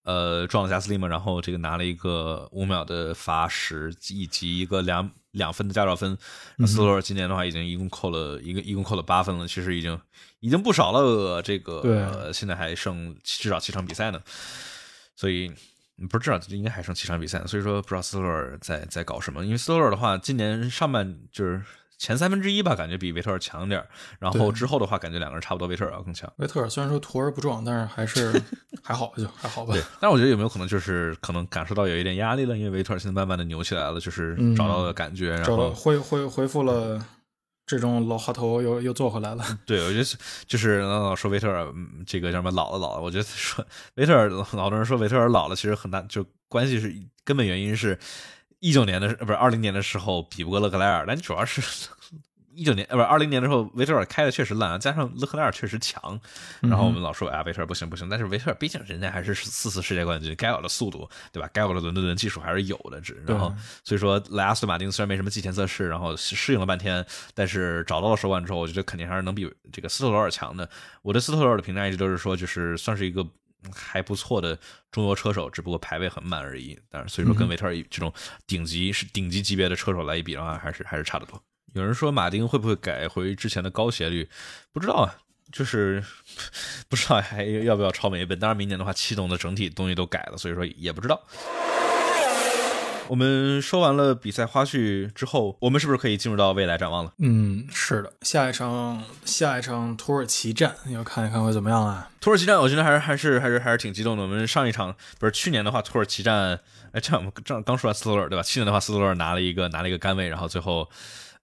[0.04, 6.18] 呃撞了加斯利嘛，然后这个拿了一个五秒的罚时以及一个两两分的驾照分。
[6.66, 10.00] 斯托尔今年的话已经一共扣了一个一共扣了八分了，其实已经
[10.40, 11.42] 已经不少了。
[11.42, 14.22] 这个现在还剩至少七场比赛呢，
[15.16, 15.52] 所以。
[16.10, 19.44] 不是，至少应该还剩七场比赛，所以说不知道斯洛尔在在搞什么。
[19.44, 21.62] 因为斯洛尔的话，今年上半就是
[22.00, 23.86] 前三分之一吧，感觉比维特尔强点
[24.18, 26.32] 然后之后的话，感觉两个人差不多，维特尔要更强。
[26.38, 28.42] 维特尔虽然说图而不壮，但是还是
[28.82, 29.74] 还好，就还好吧。
[29.76, 37.06] 对，但是我觉得有没有可能就是可能感受到有一点压力了，因为维特尔现在慢慢的牛起来了，就是找到了感觉，然后恢恢恢复了。
[37.66, 39.46] 这种老滑头又又做回来了。
[39.64, 41.72] 对，我觉得就是老说维特尔
[42.04, 46.92] 这个叫什么老了老了，我觉得说维特尔老多人说维特尔老了，其实很大就关系是
[47.24, 47.96] 根本原因是，
[48.60, 51.62] 一九年的不是二零年的时候比不过勒克莱尔，但主要是。
[52.56, 56.20] 一九年呃不二零年的时候，维特尔开的确实烂，加上勒克莱尔确实强，
[56.60, 61.50] 然后我们老说哎维特尔不行不行，但是维特尔毕竟人家还是四次世界冠军，该有的速度对吧？
[61.54, 63.56] 该有的伦敦的技术还是有的，只然后
[63.86, 70.70] 所以说莱阿斯顿马丁虽然没什么季前测试，然后适应了半天，但是找到了手感之后，我觉得肯定还是能比这个斯特罗尔强的。
[71.02, 73.26] 我对斯特罗尔的评价一直都是说，就是算是一个
[73.74, 74.58] 还不错的
[74.92, 76.78] 中游车手，只不过排位很慢而已。
[76.90, 78.14] 但是所以说跟维特尔这种
[78.48, 81.42] 顶级是顶级级别的车手来一比的话，还是还是差得多。
[81.74, 84.28] 有人说马丁会不会改回之前的高斜率？
[84.72, 85.16] 不知道啊，
[85.52, 86.04] 就是
[86.88, 88.40] 不知道还要不要超美本。
[88.40, 91.22] 当然，明年的话，气动的整体东西都改了，所以说也不知道。
[93.10, 97.14] 我们说完了比赛花絮之后，我们是不是可以进入到未来展望了？
[97.18, 102.10] 嗯，是的，下一场下一场土耳其战要看一看会怎么样啊？
[102.22, 104.24] 土耳其战，我觉得还是还是还是还是挺激动的。
[104.24, 106.60] 我们上一场不是去年的话，土耳其战，
[106.92, 108.44] 哎，这样我们正刚说完斯托尔对吧？
[108.44, 110.90] 去年的话，斯托尔拿了一个拿了一个杆位，然后最后。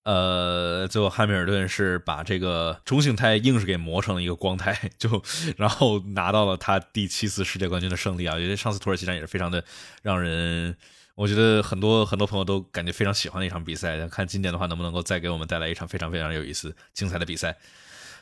[0.04, 5.20] 呃，最后汉密尔顿是把这个中性胎硬是给磨成了一个光胎， 就
[5.56, 8.36] 然后拿到了他第七次世界冠军的胜利啊！
[8.36, 9.64] 我觉得上次土耳其战也是非常的
[10.02, 10.76] 让人，
[11.16, 14.06] 我觉得很多很多朋友都感觉非常喜欢的一场比赛。
[14.06, 17.56] 看今年的话，能不能够再给我们带来一场非常非常有意思、精彩的比赛？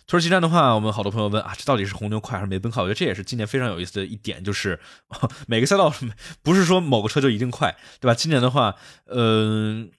[0.06, 2.82] 土耳其站的话，我们好多朋友问啊，这到底是红牛快还是梅奔快？
[2.82, 4.78] 我觉得这也是今年非常有意思的一点，就是
[5.46, 5.92] 每个赛道
[6.42, 8.14] 不是说某个车就一定快，对吧？
[8.14, 8.76] 今年的话，
[9.06, 9.90] 嗯。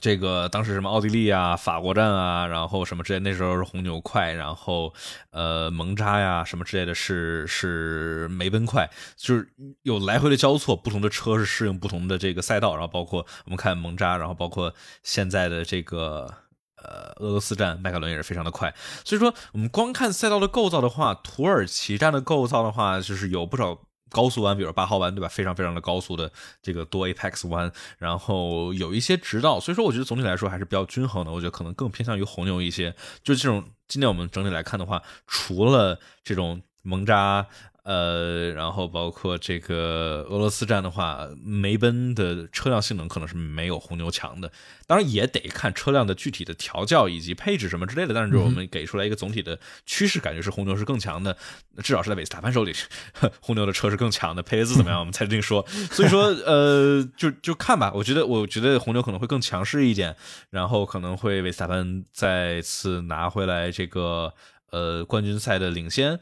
[0.00, 4.92] 这个当时什么奥地利啊、法国站啊，然后什么之类，那时候是红牛快，然后
[5.30, 9.48] 呃蒙扎呀什么之类的是是梅奔快，就是
[9.82, 16.32] 有来回的交错，不同的车是适应不同的这个赛道，然后包括我们看蒙扎，然后包括现在的这个
[16.76, 18.74] 呃俄罗斯站，迈凯伦也是非常的快，
[19.04, 23.85] 所以说我们光看赛道的构造的话，土耳其站的构造的话，就是有不少。
[24.10, 25.28] 高速弯，比如八号弯，对吧？
[25.28, 26.30] 非常非常的高速的
[26.62, 31.30] 这个多 apex 弯，然后有一些直道，所以说我觉得总体来说还是比较均衡的。
[31.30, 32.94] 我觉得可能更偏向于红牛一些。
[33.22, 37.46] 就这种，今天我们整体来看的话，除了这种蒙扎。
[37.86, 44.50] 呃，然后包括这个俄罗斯站的话，梅奔的车辆性能可能是没有红牛强的，
[44.88, 48.12] 当然也得看车辆的具体的调教以及配置什么之类的。
[48.12, 49.56] 但是就是我们给出来一个总体的
[49.86, 51.36] 趋势，感觉是红牛是更强的，
[51.80, 52.74] 至少是在维斯塔潘手里，
[53.40, 54.42] 红牛的车是更强的。
[54.42, 55.64] 佩雷兹怎么样，我们才定说。
[55.92, 57.92] 所以说，呃，就就看吧。
[57.94, 60.16] 我觉得，我觉得红牛可能会更强势一点，
[60.50, 64.34] 然后可能会维斯塔潘再次拿回来这个
[64.72, 66.18] 呃冠军赛的领先。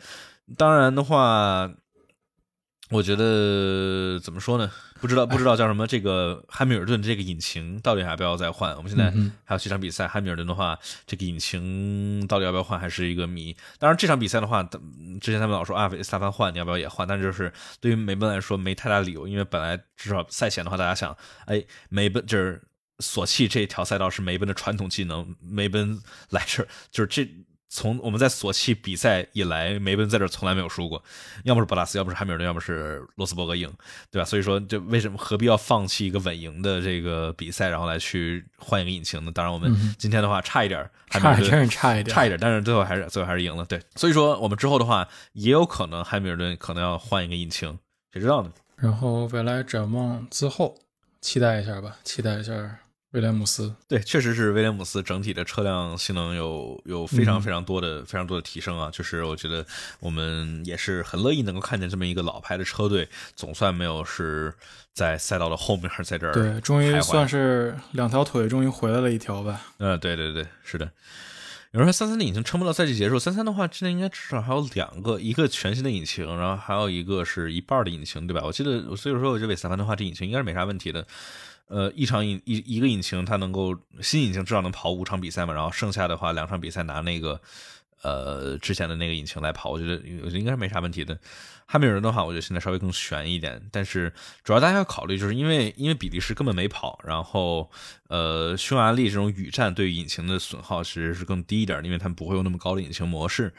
[0.57, 1.70] 当然的话，
[2.90, 4.70] 我觉得怎么说呢？
[5.01, 5.86] 不知道不知道叫什么？
[5.86, 8.76] 这个汉密尔顿这个引擎到底要不要再换？
[8.76, 9.11] 我们现在
[9.45, 13.57] 还有几场比赛，汉密尔顿的话，这个引擎到底要不要换，还是一个谜。
[13.78, 17.09] 当然这场比赛的话，之前他们老说啊，维斯塔潘换，你要不要也换？
[17.09, 21.16] 但就是对于梅奔来说，没太大理由，因为本来至少赛前的话，大家想，
[21.47, 22.62] 哎，梅奔就是
[22.99, 25.99] 索契这条赛道是梅奔的传统技能，梅奔
[26.30, 27.26] 来这就是这。
[27.75, 31.03] 从我们在索契比赛以来，梅奔在这从来没有输过，
[31.43, 33.68] 要么是博拉斯，要么是汉密尔顿，要么是罗斯伯格赢，
[34.12, 34.25] 对吧？
[34.25, 39.33] 所以说，这为什么何必要放弃一个稳赢的这个比赛，然后来去换一个引擎呢？
[39.35, 43.64] 当然，我们今天的话差一点，差真是差一点，差一点，但是最后还是最后还是赢了。
[43.64, 47.77] 对，所以说我们之后的话，也有可能汉密尔顿可能要换一个引擎，
[48.12, 48.53] 谁知道呢？
[48.77, 50.77] 然后未来展望之后，
[51.20, 52.79] 期待一下吧，期待一下。
[53.15, 58.91] 威廉姆斯对，确实是威廉姆斯整体的车辆性能有有非常非常多的非常多的提升啊！
[58.93, 59.65] 就是我觉得
[60.01, 64.53] 我们也是很乐意能够看见这么一个老牌的车队，总算没有是
[64.93, 69.61] 在赛道的后面，在这儿对，终于算是两条腿终于回来了一条吧。
[69.79, 70.91] 嗯，对对对，是的。
[71.71, 78.43] 有人说三三的引擎撑不到赛季结束，三三的话，今年应该至少还有两个，一个全新的引擎，然后还有一个是一半的引擎，对吧？
[78.45, 81.07] 我记得，所以说我觉得韦斯塔潘的话，这引擎应该是没啥问题的。
[81.66, 87.41] 呃，一场引一一个引擎，它能够新引擎至少能跑五场比赛嘛，然后剩下的话两场比赛拿那个
[88.03, 91.18] 呃之前的那个引擎来跑，我觉得我觉得应该是没啥问题的。
[91.66, 94.12] 汉密尔顿的话，我觉得现在稍微更悬一点，但是
[94.45, 97.70] 主要大家要考虑，就是因为因为比利时根本没跑，然后
[98.08, 103.54] 呃匈牙利这种雨战对引擎的损耗其实是更低一点，因为他们不会有那么高的引擎模式，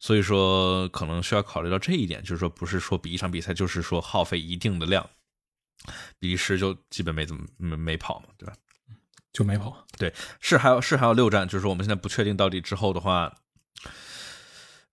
[0.00, 5.10] 所以说可能需要考虑到这一点，就是说不是说比一场比赛就是说耗费一定的量，
[6.18, 8.54] 比利时就基本没怎么没没跑嘛，对吧？
[9.32, 9.86] 就没跑。
[9.96, 13.34] 对，是还有是还有六站，就是我们现在不确定到底之后的话，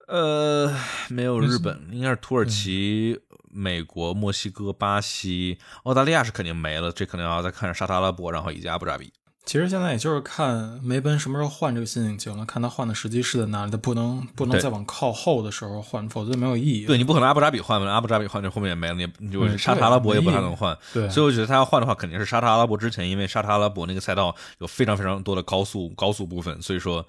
[0.08, 0.74] 呃，
[1.10, 3.20] 没有日本，应该是土耳其、
[3.52, 9.12] 美国、墨西哥、巴西、澳大利亚是肯定没了，这可能要再看沙特阿拉伯，然后以及阿布扎比。
[9.50, 16.86] 其实现在也就是看梅奔什么时候换这个新引擎了，看他换的时机是在哪里，他不能不能再往靠后的时候换，否则没有意义。
[16.86, 20.78] 对你不可能阿布扎比换嘛，阿布扎比换这后面也没了，你你就沙特阿拉伯也不太能换。
[20.94, 27.04] 对，所以我觉得他要换的话，肯定是沙特阿拉伯之前，因为沙特阿拉伯那个赛道有非常非常多的高速高速部分，所以说，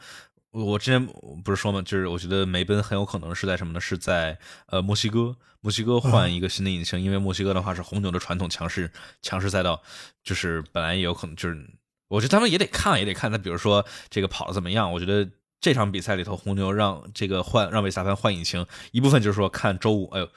[0.51, 1.07] 我之前
[1.45, 3.79] 不是说嘛，就是我觉得梅奔很有可能是在什么呢？
[3.79, 4.39] 是在
[4.69, 8.91] 呃墨西哥，墨西哥换一个新的引擎，因为墨西哥的话是红牛的传统强势
[9.21, 9.83] 强势赛道，
[10.25, 11.69] 就是本来也有可能就是。
[12.11, 14.93] 我觉得他们也得看，也得看他，比如说这个跑的怎么样。
[14.93, 15.27] 我觉得
[15.61, 20.28] 这场比赛里头，红牛让这个换让维斯塔潘换引擎，一部分就是说看周五，哎呦。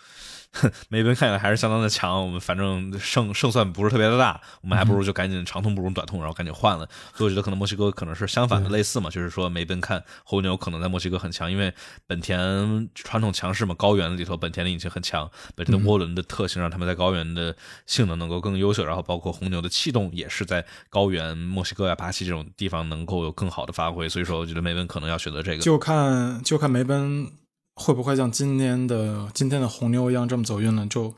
[0.89, 6.87] 梅奔看起来还是相当的强，我们反正胜胜算不是特别的大，我们还不如就赶紧长痛不如短痛，然后赶紧换了。
[7.15, 11.73] 所以我觉得可能墨西哥可能是相反的类似嘛，就是说梅奔看红牛可能在墨西哥很强，因为
[12.05, 17.55] 本田传统强势嘛，高原里头本田的引擎很强，本田的涡轮的特性让他们在高原的
[17.85, 27.42] 性能能够更优秀，然后包括红牛的气动也是在高原墨西哥呀、巴西这种地方能够有更好的发挥，所以说我觉得梅奔可能要选择这个，就看就看梅奔。
[27.75, 30.87] 会不会像今天的今天的红牛一样这么走运呢？
[30.89, 31.13] 就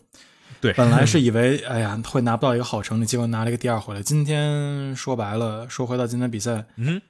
[0.61, 4.01] 对，本来是以为哎呀会拿不到一个好成绩，结果拿了一个第二回来。
[4.01, 7.01] 今天说白了，说回到今天比赛，嗯，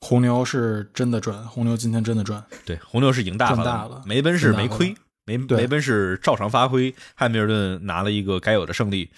[0.00, 4.94] 红牛是真的赚，红牛今天真的赚，对，红牛是赢大赚大了，没奔是没亏。
[5.38, 9.08] 梅梅奔是照常发挥，汉密尔顿拿了一个该有的胜利，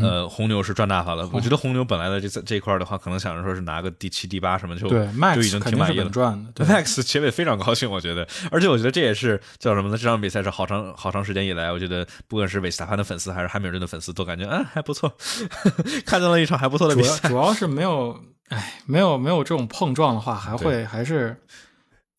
[0.00, 1.28] 呃，红牛是赚大发了。
[1.32, 6.10] 我觉得红牛本来的这这块的话，可能想着说是拿个第七、第八什么，就对就已经挺满意了。
[6.10, 9.96] 赚的， Max 结尾非常高兴，我觉得，而且我觉得这也是叫什么呢？
[9.96, 15.12] 这场比赛是好长好长时间以来，我觉得不管是韦斯塔潘的粉丝还是汉密尔顿的粉丝，都感觉啊还不错，
[16.04, 17.28] 看到了一场还不错的比赛。
[17.28, 18.18] 主要是没有，
[18.48, 21.36] 哎，没有没有这种碰撞的话，还会还是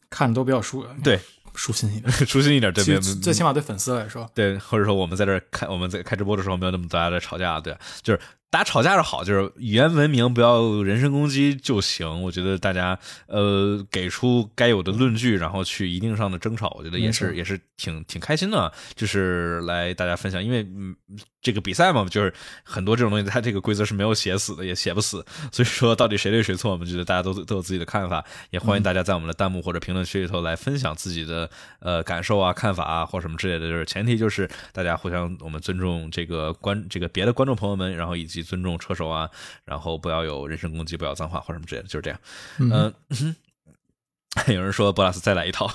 [0.09, 1.19] 看的都比较舒对。
[1.55, 8.19] 舒心一点， 舒心一点，对，最起码对粉丝来说，对，或者说我们在这开，我们在开直播的时候没有那么大家在吵架，对，就是
[8.49, 12.21] 大家吵架是好，就是语言文明，不要人身攻击就行。
[12.21, 12.97] 我觉得大家
[13.27, 20.95] 呃给出该有的论据，然后去一定上的争吵，我觉得也是也是挺挺开心的，就是来大家分享，因为嗯。
[21.43, 22.33] 这个比赛嘛，就是
[22.63, 25.25] 很多这种东西，它这个规则是没有写死的，也写不死。
[25.51, 28.23] 所以说，到底谁对谁错，我们觉得大家都都有自己的看法。
[28.51, 31.49] 也欢迎大家在我们的弹幕或者评论区里头来分享自己的
[31.81, 33.69] 呃感受啊、看法啊，或什么之类的。
[33.69, 39.29] 就是前提就是大家互相我们尊重这个观这个别的观众朋友们，然后以及尊重车手啊，
[39.65, 42.17] 然后不要有人身攻击，不要脏话或什么之类的，就是这样。
[42.59, 43.35] 嗯。
[44.51, 45.71] 有人说博拉斯再来一套，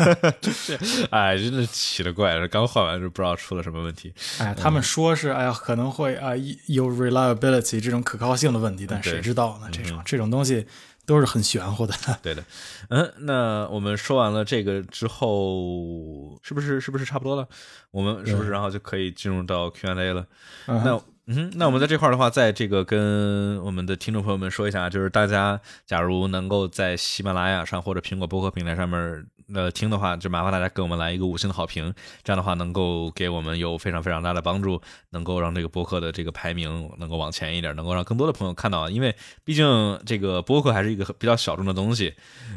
[1.10, 4.12] 哎，真的奇了怪了，刚换完就不知道出了什么问题。
[4.38, 6.32] 哎，他们说是哎呀可能会啊
[6.66, 9.68] 有 reliability 这种可靠性的问题，但谁知道呢？
[9.72, 10.66] 这种这种东西
[11.06, 11.94] 都是很玄乎的。
[12.22, 12.44] 对的，
[12.90, 17.48] 嗯，那我们说完了这个之后，是不是是不是差不多了？
[17.90, 20.26] 我们是不是然后就可以进入到 Q&A 了？
[20.66, 21.00] 那。
[21.26, 29.26] 嗯，那我们在这块的话，在这个跟我们的听众朋友们说一下，就是大家假如能够在喜马拉雅上或者苹果播客平台上面。
[29.54, 31.92] 呃，听的话就麻烦大家给我们来一个五星的好评，
[32.22, 34.80] 这样的话能够给我们有非常非常大的帮助，
[35.10, 38.88] 能够让这个播客的这个排名能够往前一点，能够让更多的朋友看到。
[38.88, 42.14] 因为毕竟这个播客还是一个比较小众的东西，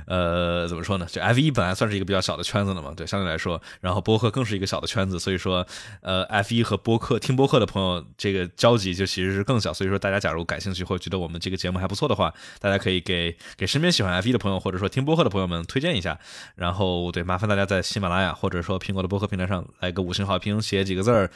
[0.08, 1.06] 呃，怎么说呢？
[1.10, 5.68] 就 F 一本来算是一个比较小的圈子了嘛，对，相对来说，然后播客更是一个小的圈子，所以说，
[6.02, 9.73] 呃，F 一和播客听播客的朋友这个交集就其实是更小。
[9.73, 16.19] 所以说，大家假如感兴趣或觉得我们这个节目还不错的话，大家可以给给身边喜欢 F 一的朋友或者说听播客的朋友们推荐一下，
[16.56, 16.95] 然后。
[17.15, 21.30] 对，麻烦大家在喜马拉雅或者说苹果的播客平台上来个五星好评，写几个字儿，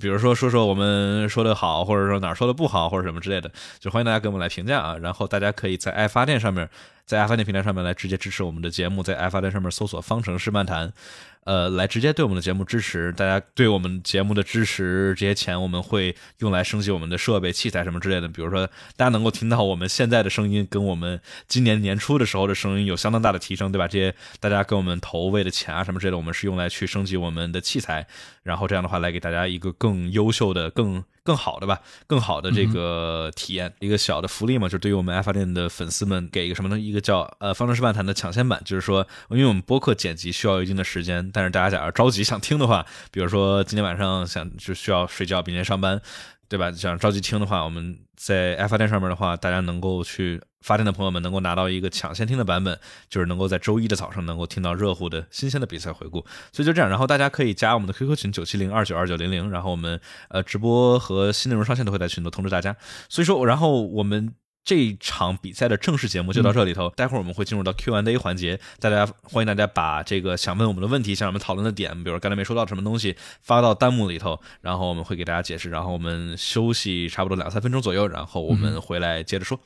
[0.00, 4.96] 比如说说说我们说的好，或者说哪儿说的不好，或者什么之类的，就欢迎大家给我们来评价啊。
[4.96, 6.68] 然后大家可以在爱发电上面，
[7.06, 10.92] 在爱发电平台上面来直接支持我们的节目，在爱发电上面搜索“方程式漫谈”。
[11.44, 18.26] 呃，来直接对我们的节目支持，大家对我们节目的支持，这些钱我们会用来升级我们的设备、器材什么之类的。
[18.28, 18.66] 比如说，
[18.96, 23.86] 大家能够听到我们现在的声音，跟我们今年年初的时候的声音有相当大的提升，对吧？
[23.86, 28.06] 这些大家给我们投喂的钱啊什么之类的，我们是用来去升级我们的器材，
[28.44, 36.78] 然后这样的话来给大家一个更优秀的、更更好的吧，更好的这个体验，一个小的福利嘛，就对于我们爱发电的粉丝们给一个什么呢？
[36.78, 46.00] 一个叫呃方程式漫谈的抢先版，就是说，因为我们播客剪辑需要一定的时间，但是大家假如着急想听的话，比如说今天晚上想就需要睡觉，明天上班。
[46.46, 46.70] 对吧？
[46.70, 52.80] 想着急听的话，我们在爱发电上面的话，大家能够去发电的朋友们能够拿到一个抢先听的版本，
[53.10, 56.24] 就是能够在周一的早上能够听到热乎的新鲜的比赛回顾。
[56.52, 60.00] 所以就这样，然后大家可以加我们的 QQ 群九七零二九二九零零，然后我们
[60.30, 62.74] 呃直播和新内容上线都会在群里通知大家。
[63.10, 64.34] 所以说，然后我们。
[64.66, 79.60] 这场比赛的正式节目就到这里头，待会儿我们会进入到 Q&A 环节，大家欢迎大家把这个想问我们的问题，想我们讨论的点，比如刚才没说到什么东西，发到弹幕里头，然后我们会给大家解释，然后我们休息差不多两三分钟左右，然后我们回来接着说。